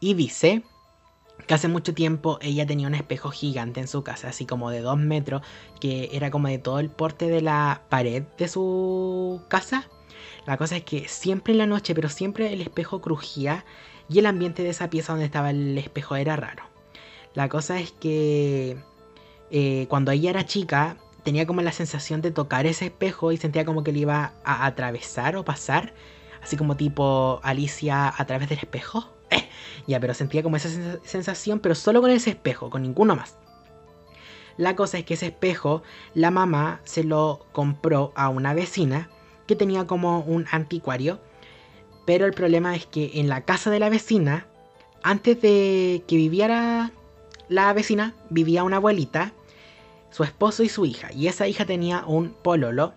Y 0.00 0.14
dice 0.14 0.62
que 1.46 1.54
hace 1.54 1.68
mucho 1.68 1.94
tiempo 1.94 2.38
ella 2.42 2.66
tenía 2.66 2.88
un 2.88 2.94
espejo 2.94 3.30
gigante 3.30 3.80
en 3.80 3.88
su 3.88 4.02
casa, 4.02 4.28
así 4.28 4.46
como 4.46 4.70
de 4.70 4.80
dos 4.80 4.98
metros, 4.98 5.42
que 5.80 6.10
era 6.12 6.30
como 6.30 6.48
de 6.48 6.58
todo 6.58 6.80
el 6.80 6.90
porte 6.90 7.28
de 7.28 7.40
la 7.40 7.82
pared 7.88 8.24
de 8.36 8.48
su 8.48 9.42
casa. 9.48 9.88
La 10.46 10.56
cosa 10.56 10.76
es 10.76 10.84
que 10.84 11.08
siempre 11.08 11.52
en 11.52 11.58
la 11.58 11.66
noche, 11.66 11.94
pero 11.94 12.08
siempre 12.08 12.52
el 12.52 12.60
espejo 12.60 13.00
crujía 13.00 13.64
y 14.08 14.18
el 14.18 14.26
ambiente 14.26 14.62
de 14.62 14.70
esa 14.70 14.90
pieza 14.90 15.12
donde 15.12 15.26
estaba 15.26 15.50
el 15.50 15.76
espejo 15.78 16.16
era 16.16 16.36
raro. 16.36 16.64
La 17.34 17.48
cosa 17.48 17.78
es 17.78 17.92
que 17.92 18.76
eh, 19.50 19.86
cuando 19.88 20.10
ella 20.12 20.30
era 20.30 20.46
chica 20.46 20.96
tenía 21.22 21.46
como 21.46 21.60
la 21.62 21.72
sensación 21.72 22.22
de 22.22 22.30
tocar 22.30 22.66
ese 22.66 22.86
espejo 22.86 23.32
y 23.32 23.36
sentía 23.36 23.64
como 23.64 23.82
que 23.82 23.92
le 23.92 24.00
iba 24.00 24.34
a 24.44 24.66
atravesar 24.66 25.36
o 25.36 25.44
pasar, 25.44 25.92
así 26.42 26.56
como 26.56 26.76
tipo 26.76 27.40
Alicia 27.42 28.12
a 28.16 28.24
través 28.26 28.48
del 28.48 28.58
espejo. 28.58 29.15
Ya, 29.86 30.00
pero 30.00 30.14
sentía 30.14 30.42
como 30.42 30.56
esa 30.56 30.68
sensación, 31.04 31.60
pero 31.60 31.76
solo 31.76 32.00
con 32.00 32.10
ese 32.10 32.30
espejo, 32.30 32.70
con 32.70 32.82
ninguno 32.82 33.14
más. 33.14 33.38
La 34.56 34.74
cosa 34.74 34.98
es 34.98 35.04
que 35.04 35.14
ese 35.14 35.26
espejo, 35.26 35.82
la 36.14 36.30
mamá 36.30 36.80
se 36.84 37.04
lo 37.04 37.46
compró 37.52 38.12
a 38.16 38.28
una 38.28 38.54
vecina 38.54 39.10
que 39.46 39.54
tenía 39.54 39.86
como 39.86 40.20
un 40.20 40.46
anticuario. 40.50 41.20
Pero 42.06 42.26
el 42.26 42.32
problema 42.32 42.74
es 42.74 42.86
que 42.86 43.12
en 43.14 43.28
la 43.28 43.44
casa 43.44 43.70
de 43.70 43.78
la 43.78 43.90
vecina, 43.90 44.46
antes 45.02 45.40
de 45.40 46.02
que 46.06 46.16
viviera 46.16 46.90
la 47.48 47.72
vecina, 47.72 48.14
vivía 48.30 48.64
una 48.64 48.76
abuelita, 48.76 49.32
su 50.10 50.24
esposo 50.24 50.62
y 50.62 50.68
su 50.68 50.86
hija. 50.86 51.12
Y 51.12 51.26
esa 51.26 51.46
hija 51.46 51.66
tenía 51.66 52.04
un 52.06 52.30
pololo. 52.30 52.94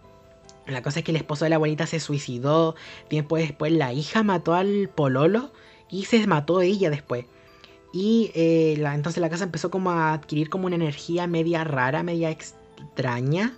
La 0.66 0.82
cosa 0.82 1.00
es 1.00 1.06
que 1.06 1.12
el 1.12 1.18
esposo 1.18 1.44
de 1.44 1.50
la 1.50 1.58
abuelita 1.58 1.88
se 1.88 2.00
suicidó. 2.00 2.76
Tiempo 3.10 3.36
después 3.36 3.74
la 3.74 3.92
hija 3.92 4.24
mató 4.24 4.54
al 4.54 4.90
pololo 4.90 5.52
y 5.90 6.06
se 6.06 6.26
mató 6.28 6.62
ella 6.62 6.90
después. 6.90 7.26
Y 7.92 8.32
eh, 8.36 8.74
entonces 8.94 9.22
la 9.22 9.30
casa 9.30 9.44
empezó 9.44 9.72
como 9.72 9.92
a 9.92 10.14
adquirir 10.14 10.50
como 10.50 10.68
una 10.68 10.76
energía 10.76 11.28
media 11.28 11.64
rara, 11.64 12.04
media 12.04 12.30
extraña. 12.30 13.54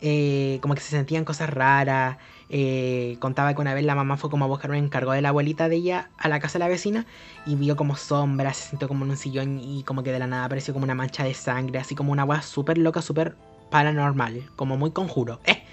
Eh, 0.00 0.58
como 0.60 0.74
que 0.74 0.80
se 0.80 0.90
sentían 0.90 1.24
cosas 1.24 1.50
raras. 1.50 2.18
Eh, 2.48 3.16
contaba 3.18 3.54
que 3.54 3.60
una 3.60 3.74
vez 3.74 3.84
la 3.84 3.94
mamá 3.94 4.16
fue 4.16 4.30
como 4.30 4.44
a 4.44 4.48
buscar 4.48 4.70
un 4.70 4.76
encargo 4.76 5.12
de 5.12 5.20
la 5.20 5.30
abuelita 5.30 5.68
de 5.68 5.76
ella 5.76 6.10
a 6.16 6.28
la 6.28 6.38
casa 6.38 6.58
de 6.58 6.64
la 6.64 6.68
vecina 6.68 7.04
y 7.44 7.56
vio 7.56 7.74
como 7.74 7.96
sombras, 7.96 8.56
se 8.56 8.70
sintió 8.70 8.86
como 8.86 9.04
en 9.04 9.10
un 9.10 9.16
sillón 9.16 9.58
y 9.58 9.82
como 9.82 10.04
que 10.04 10.12
de 10.12 10.20
la 10.20 10.28
nada 10.28 10.44
apareció 10.44 10.72
como 10.72 10.84
una 10.84 10.94
mancha 10.94 11.24
de 11.24 11.34
sangre, 11.34 11.80
así 11.80 11.96
como 11.96 12.12
una 12.12 12.22
agua 12.22 12.42
súper 12.42 12.78
loca, 12.78 13.02
súper 13.02 13.36
paranormal, 13.70 14.48
como 14.54 14.76
muy 14.76 14.92
conjuro. 14.92 15.40
Eh, 15.44 15.64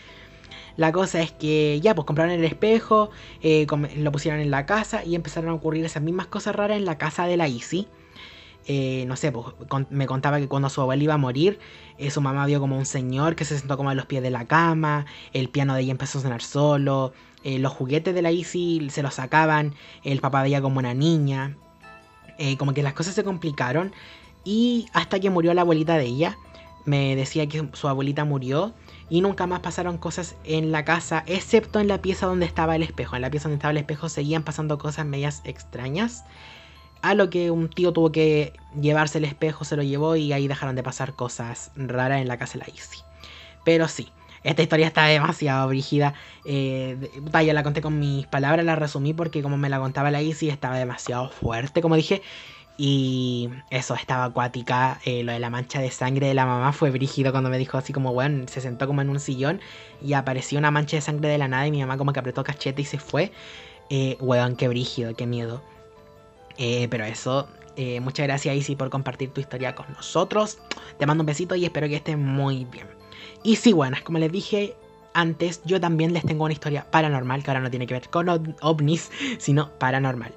la 0.75 0.91
cosa 0.91 1.21
es 1.21 1.31
que 1.31 1.79
ya, 1.81 1.93
pues 1.93 2.05
compraron 2.05 2.33
el 2.33 2.43
espejo, 2.43 3.11
eh, 3.41 3.67
lo 3.97 4.11
pusieron 4.11 4.39
en 4.39 4.49
la 4.49 4.65
casa 4.65 5.03
y 5.03 5.15
empezaron 5.15 5.51
a 5.51 5.53
ocurrir 5.53 5.85
esas 5.85 6.01
mismas 6.01 6.27
cosas 6.27 6.55
raras 6.55 6.77
en 6.77 6.85
la 6.85 6.97
casa 6.97 7.25
de 7.27 7.37
la 7.37 7.47
Easy. 7.47 7.87
Eh, 8.65 9.03
no 9.07 9.15
sé, 9.17 9.31
pues 9.31 9.47
me 9.89 10.07
contaba 10.07 10.39
que 10.39 10.47
cuando 10.47 10.69
su 10.69 10.81
abuela 10.81 11.03
iba 11.03 11.13
a 11.13 11.17
morir, 11.17 11.59
eh, 11.97 12.09
su 12.09 12.21
mamá 12.21 12.45
vio 12.45 12.59
como 12.59 12.77
un 12.77 12.85
señor 12.85 13.35
que 13.35 13.45
se 13.45 13.59
sentó 13.59 13.77
como 13.77 13.89
a 13.89 13.93
los 13.93 14.05
pies 14.05 14.23
de 14.23 14.29
la 14.29 14.45
cama, 14.45 15.05
el 15.33 15.49
piano 15.49 15.75
de 15.75 15.81
ella 15.81 15.91
empezó 15.91 16.19
a 16.19 16.21
sonar 16.21 16.41
solo, 16.41 17.13
los 17.43 17.73
juguetes 17.73 18.15
de 18.15 18.21
la 18.21 18.31
Easy 18.31 18.87
se 18.89 19.03
los 19.03 19.15
sacaban, 19.15 19.75
el 20.05 20.21
papá 20.21 20.41
veía 20.43 20.61
como 20.61 20.79
una 20.79 20.93
niña, 20.93 21.57
como 22.57 22.73
que 22.73 22.83
las 22.83 22.93
cosas 22.93 23.15
se 23.15 23.25
complicaron 23.25 23.91
y 24.45 24.87
hasta 24.93 25.19
que 25.19 25.29
murió 25.29 25.53
la 25.53 25.61
abuelita 25.61 25.97
de 25.97 26.05
ella, 26.05 26.37
me 26.85 27.17
decía 27.17 27.47
que 27.47 27.67
su 27.73 27.89
abuelita 27.89 28.23
murió 28.23 28.73
y 29.09 29.21
nunca 29.21 29.47
más 29.47 29.59
pasaron 29.59 29.97
cosas 29.97 30.35
en 30.43 30.71
la 30.71 30.85
casa, 30.85 31.23
excepto 31.27 31.79
en 31.79 31.87
la 31.87 32.01
pieza 32.01 32.25
donde 32.25 32.45
estaba 32.45 32.75
el 32.75 32.83
espejo. 32.83 33.15
En 33.15 33.21
la 33.21 33.29
pieza 33.29 33.45
donde 33.45 33.57
estaba 33.57 33.71
el 33.71 33.77
espejo 33.77 34.09
seguían 34.09 34.43
pasando 34.43 34.77
cosas 34.77 35.05
medias 35.05 35.41
extrañas. 35.45 36.23
A 37.01 37.13
lo 37.15 37.29
que 37.29 37.51
un 37.51 37.69
tío 37.69 37.91
tuvo 37.91 38.11
que 38.11 38.53
llevarse 38.79 39.17
el 39.17 39.25
espejo, 39.25 39.65
se 39.65 39.75
lo 39.75 39.83
llevó 39.83 40.15
y 40.15 40.31
ahí 40.31 40.47
dejaron 40.47 40.75
de 40.75 40.83
pasar 40.83 41.15
cosas 41.15 41.71
raras 41.75 42.21
en 42.21 42.27
la 42.27 42.37
casa 42.37 42.53
de 42.53 42.59
la 42.59 42.65
Easy. 42.65 42.99
Pero 43.65 43.87
sí, 43.87 44.09
esta 44.43 44.61
historia 44.61 44.87
está 44.87 45.05
demasiado 45.05 45.67
brígida. 45.67 46.13
Eh, 46.45 47.11
vaya, 47.31 47.53
la 47.53 47.63
conté 47.63 47.81
con 47.81 47.99
mis 47.99 48.25
palabras, 48.27 48.65
la 48.65 48.75
resumí 48.75 49.13
porque 49.13 49.41
como 49.41 49.57
me 49.57 49.69
la 49.69 49.79
contaba 49.79 50.11
la 50.11 50.21
Easy 50.21 50.49
estaba 50.49 50.77
demasiado 50.77 51.29
fuerte, 51.29 51.81
como 51.81 51.95
dije. 51.95 52.21
Y 52.77 53.49
eso, 53.69 53.93
estaba 53.95 54.25
acuática. 54.25 54.99
Eh, 55.05 55.23
lo 55.23 55.31
de 55.31 55.39
la 55.39 55.49
mancha 55.49 55.79
de 55.79 55.91
sangre 55.91 56.27
de 56.27 56.33
la 56.33 56.45
mamá 56.45 56.73
fue 56.73 56.89
brígido 56.89 57.31
cuando 57.31 57.49
me 57.49 57.57
dijo 57.57 57.77
así 57.77 57.93
como, 57.93 58.13
bueno, 58.13 58.47
se 58.47 58.61
sentó 58.61 58.87
como 58.87 59.01
en 59.01 59.09
un 59.09 59.19
sillón 59.19 59.61
y 60.01 60.13
apareció 60.13 60.57
una 60.57 60.71
mancha 60.71 60.97
de 60.97 61.01
sangre 61.01 61.29
de 61.29 61.37
la 61.37 61.47
nada 61.47 61.67
y 61.67 61.71
mi 61.71 61.81
mamá 61.81 61.97
como 61.97 62.13
que 62.13 62.19
apretó 62.19 62.43
cachete 62.43 62.81
y 62.81 62.85
se 62.85 62.99
fue. 62.99 63.31
Eh, 63.89 64.17
weón, 64.19 64.55
qué 64.55 64.67
brígido, 64.67 65.15
qué 65.15 65.27
miedo. 65.27 65.61
Eh, 66.57 66.87
pero 66.89 67.05
eso, 67.05 67.47
eh, 67.75 67.99
muchas 67.99 68.27
gracias 68.27 68.55
Isi 68.55 68.75
por 68.75 68.89
compartir 68.89 69.31
tu 69.31 69.41
historia 69.41 69.75
con 69.75 69.91
nosotros. 69.93 70.59
Te 70.97 71.05
mando 71.05 71.21
un 71.21 71.25
besito 71.27 71.55
y 71.55 71.65
espero 71.65 71.87
que 71.87 71.95
estés 71.95 72.17
muy 72.17 72.65
bien. 72.65 72.87
Y 73.43 73.55
sí, 73.55 73.73
buenas, 73.73 74.01
como 74.01 74.19
les 74.19 74.31
dije 74.31 74.75
antes, 75.13 75.61
yo 75.65 75.79
también 75.79 76.13
les 76.13 76.23
tengo 76.23 76.45
una 76.45 76.53
historia 76.53 76.89
paranormal 76.89 77.43
que 77.43 77.51
ahora 77.51 77.59
no 77.59 77.69
tiene 77.69 77.85
que 77.85 77.93
ver 77.93 78.09
con 78.09 78.55
ovnis, 78.61 79.11
sino 79.37 79.69
paranormal. 79.77 80.33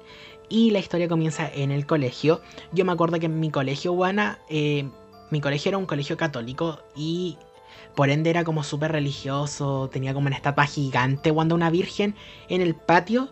Y 0.49 0.71
la 0.71 0.79
historia 0.79 1.07
comienza 1.07 1.49
en 1.53 1.71
el 1.71 1.85
colegio. 1.85 2.41
Yo 2.71 2.85
me 2.85 2.93
acuerdo 2.93 3.19
que 3.19 3.25
en 3.25 3.39
mi 3.39 3.51
colegio, 3.51 3.93
Juana, 3.93 4.39
eh, 4.49 4.89
mi 5.29 5.41
colegio 5.41 5.69
era 5.69 5.77
un 5.77 5.85
colegio 5.85 6.15
católico 6.15 6.79
y 6.95 7.37
por 7.95 8.09
ende 8.09 8.29
era 8.29 8.45
como 8.45 8.63
súper 8.63 8.93
religioso. 8.93 9.89
Tenía 9.91 10.13
como 10.13 10.27
una 10.27 10.37
estatua 10.37 10.65
gigante, 10.65 11.33
cuando 11.33 11.53
una 11.53 11.69
virgen 11.69 12.15
en 12.47 12.61
el 12.61 12.75
patio. 12.75 13.29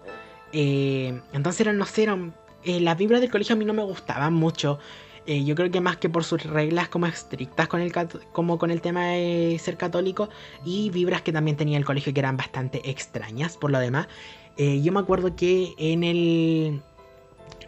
Eh, 0.52 1.22
entonces 1.32 1.62
era, 1.62 1.74
no 1.74 1.86
sé, 1.86 2.04
era 2.04 2.18
eh, 2.64 2.82
las 2.82 2.98
vibras 2.98 3.22
del 3.22 3.32
colegio 3.32 3.56
a 3.56 3.58
mí 3.58 3.64
no 3.64 3.74
me 3.74 3.84
gustaban 3.84 4.34
mucho. 4.34 4.80
Yo 5.28 5.56
creo 5.56 5.72
que 5.72 5.82
más 5.82 5.98
que 5.98 6.08
por 6.08 6.24
sus 6.24 6.44
reglas 6.44 6.88
como 6.88 7.08
estrictas 7.08 7.68
con 7.68 7.82
el, 7.82 7.92
como 8.32 8.60
con 8.60 8.70
el 8.70 8.80
tema 8.80 9.08
de 9.08 9.58
ser 9.60 9.76
católico 9.76 10.30
y 10.64 10.92
vibras 10.92 11.24
que 11.24 11.32
también 11.32 11.58
tenía 11.58 11.80
el 11.80 11.86
colegio 11.86 12.14
que 12.14 12.20
eran 12.20 12.38
bastante 12.38 12.88
extrañas 12.88 13.58
por 13.58 13.72
lo 13.72 13.80
demás. 13.80 14.08
Yo 14.56 14.92
me 14.92 15.00
acuerdo 15.00 15.36
que 15.36 15.74
en 15.80 16.04
el, 16.04 16.84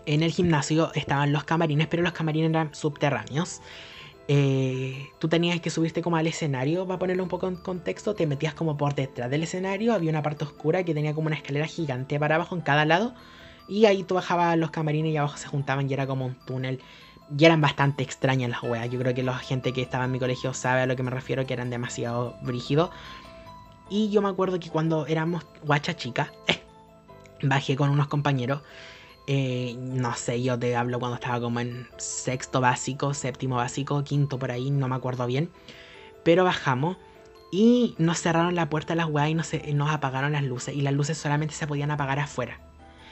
en 0.08 0.24
el 0.24 0.32
gimnasio 0.32 0.92
estaban 0.96 1.32
los 1.32 1.44
camarines, 1.44 1.88
pero 1.88 2.02
los 2.02 2.14
camarines 2.14 2.50
eran 2.50 2.74
subterráneos. 2.74 3.62
Eh, 4.30 5.08
tú 5.20 5.30
tenías 5.30 5.62
que 5.62 5.70
subirte 5.70 6.02
como 6.02 6.18
al 6.18 6.26
escenario, 6.26 6.88
para 6.88 6.98
ponerlo 7.00 7.24
un 7.24 7.30
poco 7.30 7.48
en 7.48 7.56
contexto, 7.56 8.16
te 8.16 8.26
metías 8.26 8.54
como 8.54 8.76
por 8.76 8.96
detrás 8.96 9.30
del 9.30 9.44
escenario, 9.44 9.94
había 9.94 10.10
una 10.10 10.24
parte 10.24 10.44
oscura 10.44 10.84
que 10.84 10.94
tenía 10.94 11.14
como 11.14 11.28
una 11.28 11.36
escalera 11.36 11.68
gigante 11.68 12.20
para 12.20 12.36
abajo 12.36 12.56
en 12.56 12.62
cada 12.62 12.84
lado, 12.86 13.14
y 13.70 13.86
ahí 13.86 14.04
tú 14.04 14.16
bajabas 14.16 14.58
los 14.58 14.72
camarines 14.72 15.14
y 15.14 15.18
abajo 15.18 15.38
se 15.38 15.48
juntaban 15.48 15.90
y 15.90 15.94
era 15.94 16.08
como 16.08 16.26
un 16.26 16.36
túnel 16.46 16.82
y 17.38 17.46
eran 17.46 17.60
bastante 17.60 18.04
extrañas 18.04 18.50
las 18.50 18.64
weas. 18.64 18.90
Yo 18.90 19.00
creo 19.00 19.14
que 19.14 19.24
la 19.24 19.38
gente 19.38 19.74
que 19.74 19.82
estaba 19.82 20.06
en 20.06 20.12
mi 20.12 20.20
colegio 20.20 20.54
sabe 20.54 20.82
a 20.82 20.86
lo 20.86 20.96
que 20.96 21.04
me 21.04 21.12
refiero, 21.12 21.46
que 21.46 21.54
eran 21.54 21.70
demasiado 21.70 22.36
brígidos. 22.42 22.90
Y 23.90 24.10
yo 24.10 24.22
me 24.22 24.30
acuerdo 24.30 24.60
que 24.60 24.70
cuando 24.70 25.06
éramos 25.08 25.46
guacha 25.64 25.96
chica, 25.96 26.32
bajé 27.42 27.76
con 27.76 27.90
unos 27.90 28.08
compañeros. 28.08 28.62
Eh, 29.30 29.76
no 29.78 30.16
sé, 30.16 30.42
yo 30.42 30.58
te 30.58 30.76
hablo 30.78 31.00
cuando 31.00 31.16
estaba 31.16 31.42
como 31.42 31.60
en 31.60 31.88
sexto 31.98 32.62
básico, 32.62 33.14
séptimo 33.14 33.58
básico, 33.58 34.04
quinto 34.06 34.40
por 34.40 34.52
ahí, 34.52 34.72
no 34.72 34.88
me 34.88 34.96
acuerdo 34.96 35.28
bien. 35.28 35.52
Pero 36.24 36.46
bajamos 36.46 36.98
y 37.52 37.96
nos 37.98 38.20
cerraron 38.22 38.56
la 38.56 38.70
puerta 38.70 38.94
de 38.94 38.98
las 38.98 39.08
weas 39.08 39.30
y 39.30 39.74
nos, 39.74 39.90
apagaron 39.90 40.32
las 40.32 40.44
luces. 40.44 40.76
Y 40.76 40.82
las 40.82 40.94
luces 40.94 41.18
solamente 41.18 41.54
se 41.54 41.68
podían 41.68 41.92
apagar 41.92 42.20
afuera. 42.20 42.60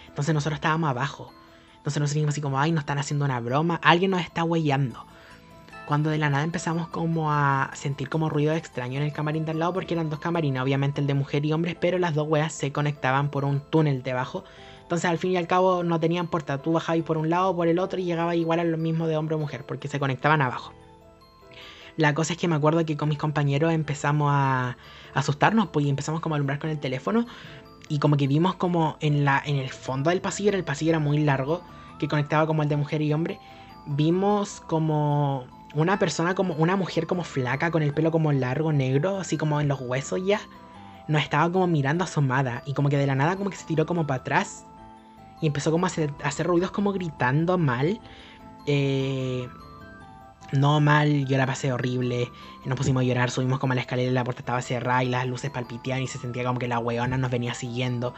Entonces 0.07 0.33
nosotros 0.33 0.57
estábamos 0.57 0.89
abajo. 0.89 1.33
Entonces 1.77 1.99
nos 1.99 2.09
sentimos 2.09 2.33
así 2.33 2.41
como, 2.41 2.59
ay, 2.59 2.71
nos 2.71 2.81
están 2.81 2.97
haciendo 2.97 3.25
una 3.25 3.39
broma, 3.41 3.79
alguien 3.83 4.11
nos 4.11 4.21
está 4.21 4.43
huellando. 4.43 5.05
Cuando 5.85 6.09
de 6.09 6.17
la 6.17 6.31
nada 6.31 6.43
empezamos 6.43 6.87
como 6.87 7.31
a 7.31 7.69
sentir 7.73 8.09
como 8.09 8.27
ruido 8.27 8.53
extraño 8.53 8.99
en 8.99 9.05
el 9.05 9.13
camarín 9.13 9.45
de 9.45 9.51
al 9.51 9.59
lado, 9.59 9.73
porque 9.73 9.93
eran 9.93 10.09
dos 10.09 10.19
camarines, 10.19 10.63
obviamente 10.63 10.99
el 10.99 11.05
de 11.05 11.13
mujer 11.13 11.45
y 11.45 11.53
hombres, 11.53 11.77
pero 11.79 11.99
las 11.99 12.15
dos 12.15 12.27
weas 12.27 12.53
se 12.53 12.71
conectaban 12.71 13.29
por 13.29 13.45
un 13.45 13.59
túnel 13.59 14.01
debajo. 14.01 14.45
Entonces 14.85 15.09
al 15.09 15.17
fin 15.17 15.31
y 15.31 15.37
al 15.37 15.47
cabo 15.47 15.83
no 15.83 15.99
tenían 15.99 16.27
puerta, 16.27 16.59
tú 16.59 16.73
bajabas 16.73 17.01
por 17.01 17.17
un 17.17 17.27
lado 17.27 17.49
o 17.49 17.55
por 17.55 17.67
el 17.67 17.79
otro 17.79 17.99
y 17.99 18.03
llegabas 18.03 18.35
igual 18.35 18.59
a 18.59 18.63
lo 18.63 18.77
mismo 18.77 19.07
de 19.07 19.17
hombre 19.17 19.33
o 19.33 19.39
mujer, 19.39 19.65
porque 19.65 19.87
se 19.87 19.99
conectaban 19.99 20.43
abajo. 20.43 20.73
La 21.97 22.13
cosa 22.13 22.33
es 22.33 22.39
que 22.39 22.47
me 22.47 22.55
acuerdo 22.55 22.85
que 22.85 22.95
con 22.95 23.09
mis 23.09 23.17
compañeros 23.17 23.73
empezamos 23.73 24.29
a 24.31 24.77
asustarnos, 25.15 25.69
pues 25.69 25.87
y 25.87 25.89
empezamos 25.89 26.21
como 26.21 26.35
a 26.35 26.37
alumbrar 26.37 26.59
con 26.59 26.69
el 26.69 26.79
teléfono. 26.79 27.25
Y 27.89 27.97
como 27.97 28.15
que 28.15 28.27
vimos 28.27 28.53
como 28.55 28.97
en, 28.99 29.25
la, 29.25 29.41
en 29.43 29.55
el 29.55 29.69
fondo 29.69 30.11
del 30.11 30.21
pasillo, 30.21 30.51
el 30.51 30.63
pasillo 30.63 30.91
era 30.91 30.99
muy 30.99 31.17
largo, 31.17 31.63
que 31.97 32.07
conectaba 32.07 32.45
como 32.45 32.61
el 32.61 32.69
de 32.69 32.77
mujer 32.77 33.01
y 33.01 33.11
hombre, 33.11 33.39
vimos 33.87 34.61
como 34.67 35.47
una 35.73 35.97
persona, 35.97 36.35
como 36.35 36.53
una 36.53 36.75
mujer 36.75 37.07
como 37.07 37.23
flaca, 37.23 37.71
con 37.71 37.81
el 37.81 37.91
pelo 37.91 38.11
como 38.11 38.31
largo, 38.31 38.71
negro, 38.71 39.17
así 39.17 39.35
como 39.35 39.59
en 39.61 39.67
los 39.67 39.81
huesos 39.81 40.23
ya, 40.23 40.41
nos 41.07 41.23
estaba 41.23 41.51
como 41.51 41.65
mirando 41.65 42.03
asomada 42.03 42.61
y 42.67 42.73
como 42.73 42.89
que 42.89 42.97
de 42.97 43.07
la 43.07 43.15
nada 43.15 43.35
como 43.35 43.49
que 43.49 43.57
se 43.57 43.65
tiró 43.65 43.87
como 43.87 44.05
para 44.05 44.21
atrás 44.21 44.65
y 45.45 45.47
empezó 45.47 45.69
como 45.69 45.85
a 45.85 45.89
hacer, 45.89 46.47
ruidos 46.47 46.71
como 46.71 46.91
gritando 46.91 47.59
mal. 47.59 47.99
Eh, 48.65 49.47
no 50.53 50.79
mal, 50.79 51.27
yo 51.27 51.37
la 51.37 51.45
pasé 51.45 51.71
horrible. 51.71 52.31
Nos 52.65 52.75
pusimos 52.75 53.01
a 53.01 53.05
llorar, 53.05 53.29
subimos 53.29 53.59
como 53.59 53.73
a 53.73 53.75
la 53.75 53.81
escalera 53.81 54.09
y 54.09 54.13
la 54.13 54.23
puerta 54.23 54.39
estaba 54.41 54.59
cerrada 54.63 55.03
y 55.03 55.09
las 55.09 55.27
luces 55.27 55.51
palpiteaban 55.51 56.01
y 56.01 56.07
se 56.07 56.17
sentía 56.17 56.43
como 56.43 56.57
que 56.57 56.67
la 56.67 56.79
weona 56.79 57.19
nos 57.19 57.29
venía 57.29 57.53
siguiendo. 57.53 58.15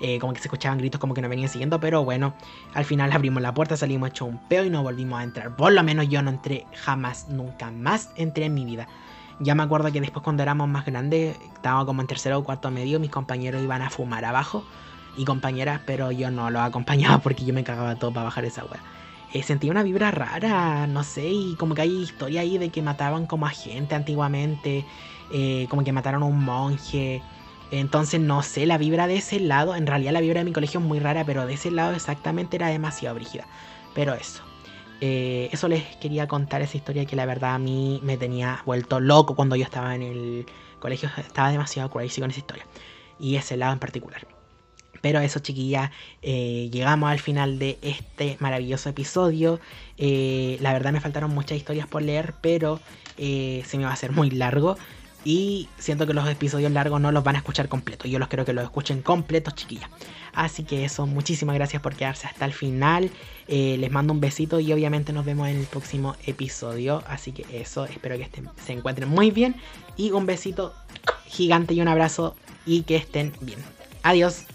Eh, 0.00 0.18
como 0.20 0.32
que 0.32 0.38
se 0.38 0.48
escuchaban 0.48 0.78
gritos 0.78 0.98
como 0.98 1.12
que 1.12 1.20
nos 1.20 1.28
venían 1.28 1.50
siguiendo, 1.50 1.80
pero 1.80 2.02
bueno, 2.02 2.32
al 2.72 2.86
final 2.86 3.12
abrimos 3.12 3.42
la 3.42 3.52
puerta, 3.52 3.76
salimos 3.76 4.08
hecho 4.08 4.24
un 4.24 4.38
peo 4.48 4.64
y 4.64 4.70
no 4.70 4.82
volvimos 4.82 5.20
a 5.20 5.24
entrar. 5.24 5.54
Por 5.54 5.74
lo 5.74 5.82
menos 5.82 6.08
yo 6.08 6.22
no 6.22 6.30
entré 6.30 6.64
jamás, 6.72 7.28
nunca 7.28 7.70
más 7.70 8.08
entré 8.16 8.46
en 8.46 8.54
mi 8.54 8.64
vida. 8.64 8.88
Ya 9.38 9.54
me 9.54 9.62
acuerdo 9.62 9.92
que 9.92 10.00
después 10.00 10.22
cuando 10.22 10.42
éramos 10.42 10.66
más 10.66 10.86
grandes, 10.86 11.36
estábamos 11.54 11.84
como 11.84 12.00
en 12.00 12.06
tercero 12.06 12.38
o 12.38 12.44
cuarto 12.44 12.70
medio, 12.70 12.98
mis 12.98 13.10
compañeros 13.10 13.62
iban 13.62 13.82
a 13.82 13.90
fumar 13.90 14.24
abajo 14.24 14.64
y 15.16 15.24
compañeras, 15.24 15.80
pero 15.86 16.12
yo 16.12 16.30
no 16.30 16.50
los 16.50 16.62
acompañaba 16.62 17.18
porque 17.22 17.44
yo 17.44 17.54
me 17.54 17.64
cagaba 17.64 17.96
todo 17.96 18.12
para 18.12 18.24
bajar 18.24 18.44
esa 18.44 18.64
wea. 18.64 18.82
Eh, 19.32 19.42
sentía 19.44 19.70
una 19.70 19.84
vibra 19.84 20.10
rara, 20.10 20.88
no 20.88 21.04
sé, 21.04 21.28
y 21.28 21.54
como 21.54 21.74
que 21.74 21.82
hay 21.82 22.02
historia 22.02 22.40
ahí 22.40 22.58
de 22.58 22.70
que 22.70 22.82
mataban 22.82 23.26
como 23.26 23.46
a 23.46 23.50
gente 23.50 23.94
antiguamente, 23.94 24.84
eh, 25.30 25.66
como 25.70 25.84
que 25.84 25.92
mataron 25.92 26.22
a 26.24 26.26
un 26.26 26.42
monje. 26.44 27.22
Entonces 27.70 28.20
no 28.20 28.42
sé, 28.42 28.66
la 28.66 28.78
vibra 28.78 29.06
de 29.06 29.16
ese 29.16 29.38
lado, 29.38 29.76
en 29.76 29.86
realidad 29.86 30.12
la 30.12 30.20
vibra 30.20 30.40
de 30.40 30.44
mi 30.44 30.52
colegio 30.52 30.80
es 30.80 30.86
muy 30.86 30.98
rara, 30.98 31.24
pero 31.24 31.46
de 31.46 31.54
ese 31.54 31.70
lado 31.70 31.94
exactamente 31.94 32.56
era 32.56 32.68
demasiado 32.68 33.14
brígida. 33.14 33.46
Pero 33.94 34.14
eso. 34.14 34.42
Eh, 35.00 35.48
eso 35.52 35.68
les 35.68 35.84
quería 35.96 36.26
contar 36.26 36.62
esa 36.62 36.76
historia 36.76 37.06
que 37.06 37.16
la 37.16 37.24
verdad 37.24 37.54
a 37.54 37.58
mí 37.58 38.00
me 38.02 38.16
tenía 38.18 38.62
vuelto 38.66 39.00
loco 39.00 39.34
cuando 39.34 39.56
yo 39.56 39.64
estaba 39.64 39.94
en 39.94 40.02
el 40.02 40.46
colegio. 40.80 41.08
Estaba 41.16 41.52
demasiado 41.52 41.88
crazy 41.90 42.20
con 42.20 42.30
esa 42.30 42.40
historia. 42.40 42.66
Y 43.18 43.36
ese 43.36 43.56
lado 43.56 43.72
en 43.72 43.78
particular. 43.78 44.39
Pero 45.00 45.20
eso, 45.20 45.40
chiquilla, 45.40 45.92
eh, 46.22 46.68
llegamos 46.72 47.10
al 47.10 47.20
final 47.20 47.58
de 47.58 47.78
este 47.82 48.36
maravilloso 48.40 48.88
episodio. 48.88 49.60
Eh, 49.96 50.58
la 50.60 50.72
verdad 50.72 50.92
me 50.92 51.00
faltaron 51.00 51.32
muchas 51.32 51.56
historias 51.56 51.86
por 51.86 52.02
leer, 52.02 52.34
pero 52.40 52.80
se 53.16 53.76
me 53.76 53.84
va 53.84 53.90
a 53.90 53.92
hacer 53.92 54.12
muy 54.12 54.30
largo. 54.30 54.78
Y 55.24 55.68
siento 55.78 56.06
que 56.06 56.14
los 56.14 56.26
episodios 56.28 56.72
largos 56.72 57.00
no 57.00 57.12
los 57.12 57.22
van 57.22 57.34
a 57.34 57.38
escuchar 57.38 57.68
completos. 57.68 58.10
Yo 58.10 58.18
los 58.18 58.28
quiero 58.28 58.44
que 58.44 58.54
los 58.54 58.64
escuchen 58.64 59.02
completos, 59.02 59.54
chiquillas. 59.54 59.90
Así 60.32 60.64
que 60.64 60.84
eso, 60.84 61.06
muchísimas 61.06 61.54
gracias 61.56 61.82
por 61.82 61.94
quedarse 61.94 62.26
hasta 62.26 62.46
el 62.46 62.52
final. 62.52 63.10
Eh, 63.46 63.76
les 63.78 63.90
mando 63.90 64.14
un 64.14 64.20
besito 64.20 64.60
y 64.60 64.72
obviamente 64.72 65.12
nos 65.12 65.26
vemos 65.26 65.48
en 65.48 65.58
el 65.58 65.66
próximo 65.66 66.16
episodio. 66.26 67.02
Así 67.06 67.32
que 67.32 67.44
eso, 67.60 67.84
espero 67.84 68.16
que 68.16 68.30
se 68.64 68.72
encuentren 68.72 69.08
muy 69.08 69.30
bien. 69.30 69.56
Y 69.96 70.12
un 70.12 70.24
besito 70.24 70.74
gigante 71.26 71.74
y 71.74 71.82
un 71.82 71.88
abrazo 71.88 72.34
y 72.64 72.82
que 72.82 72.96
estén 72.96 73.34
bien. 73.42 73.58
Adiós. 74.02 74.46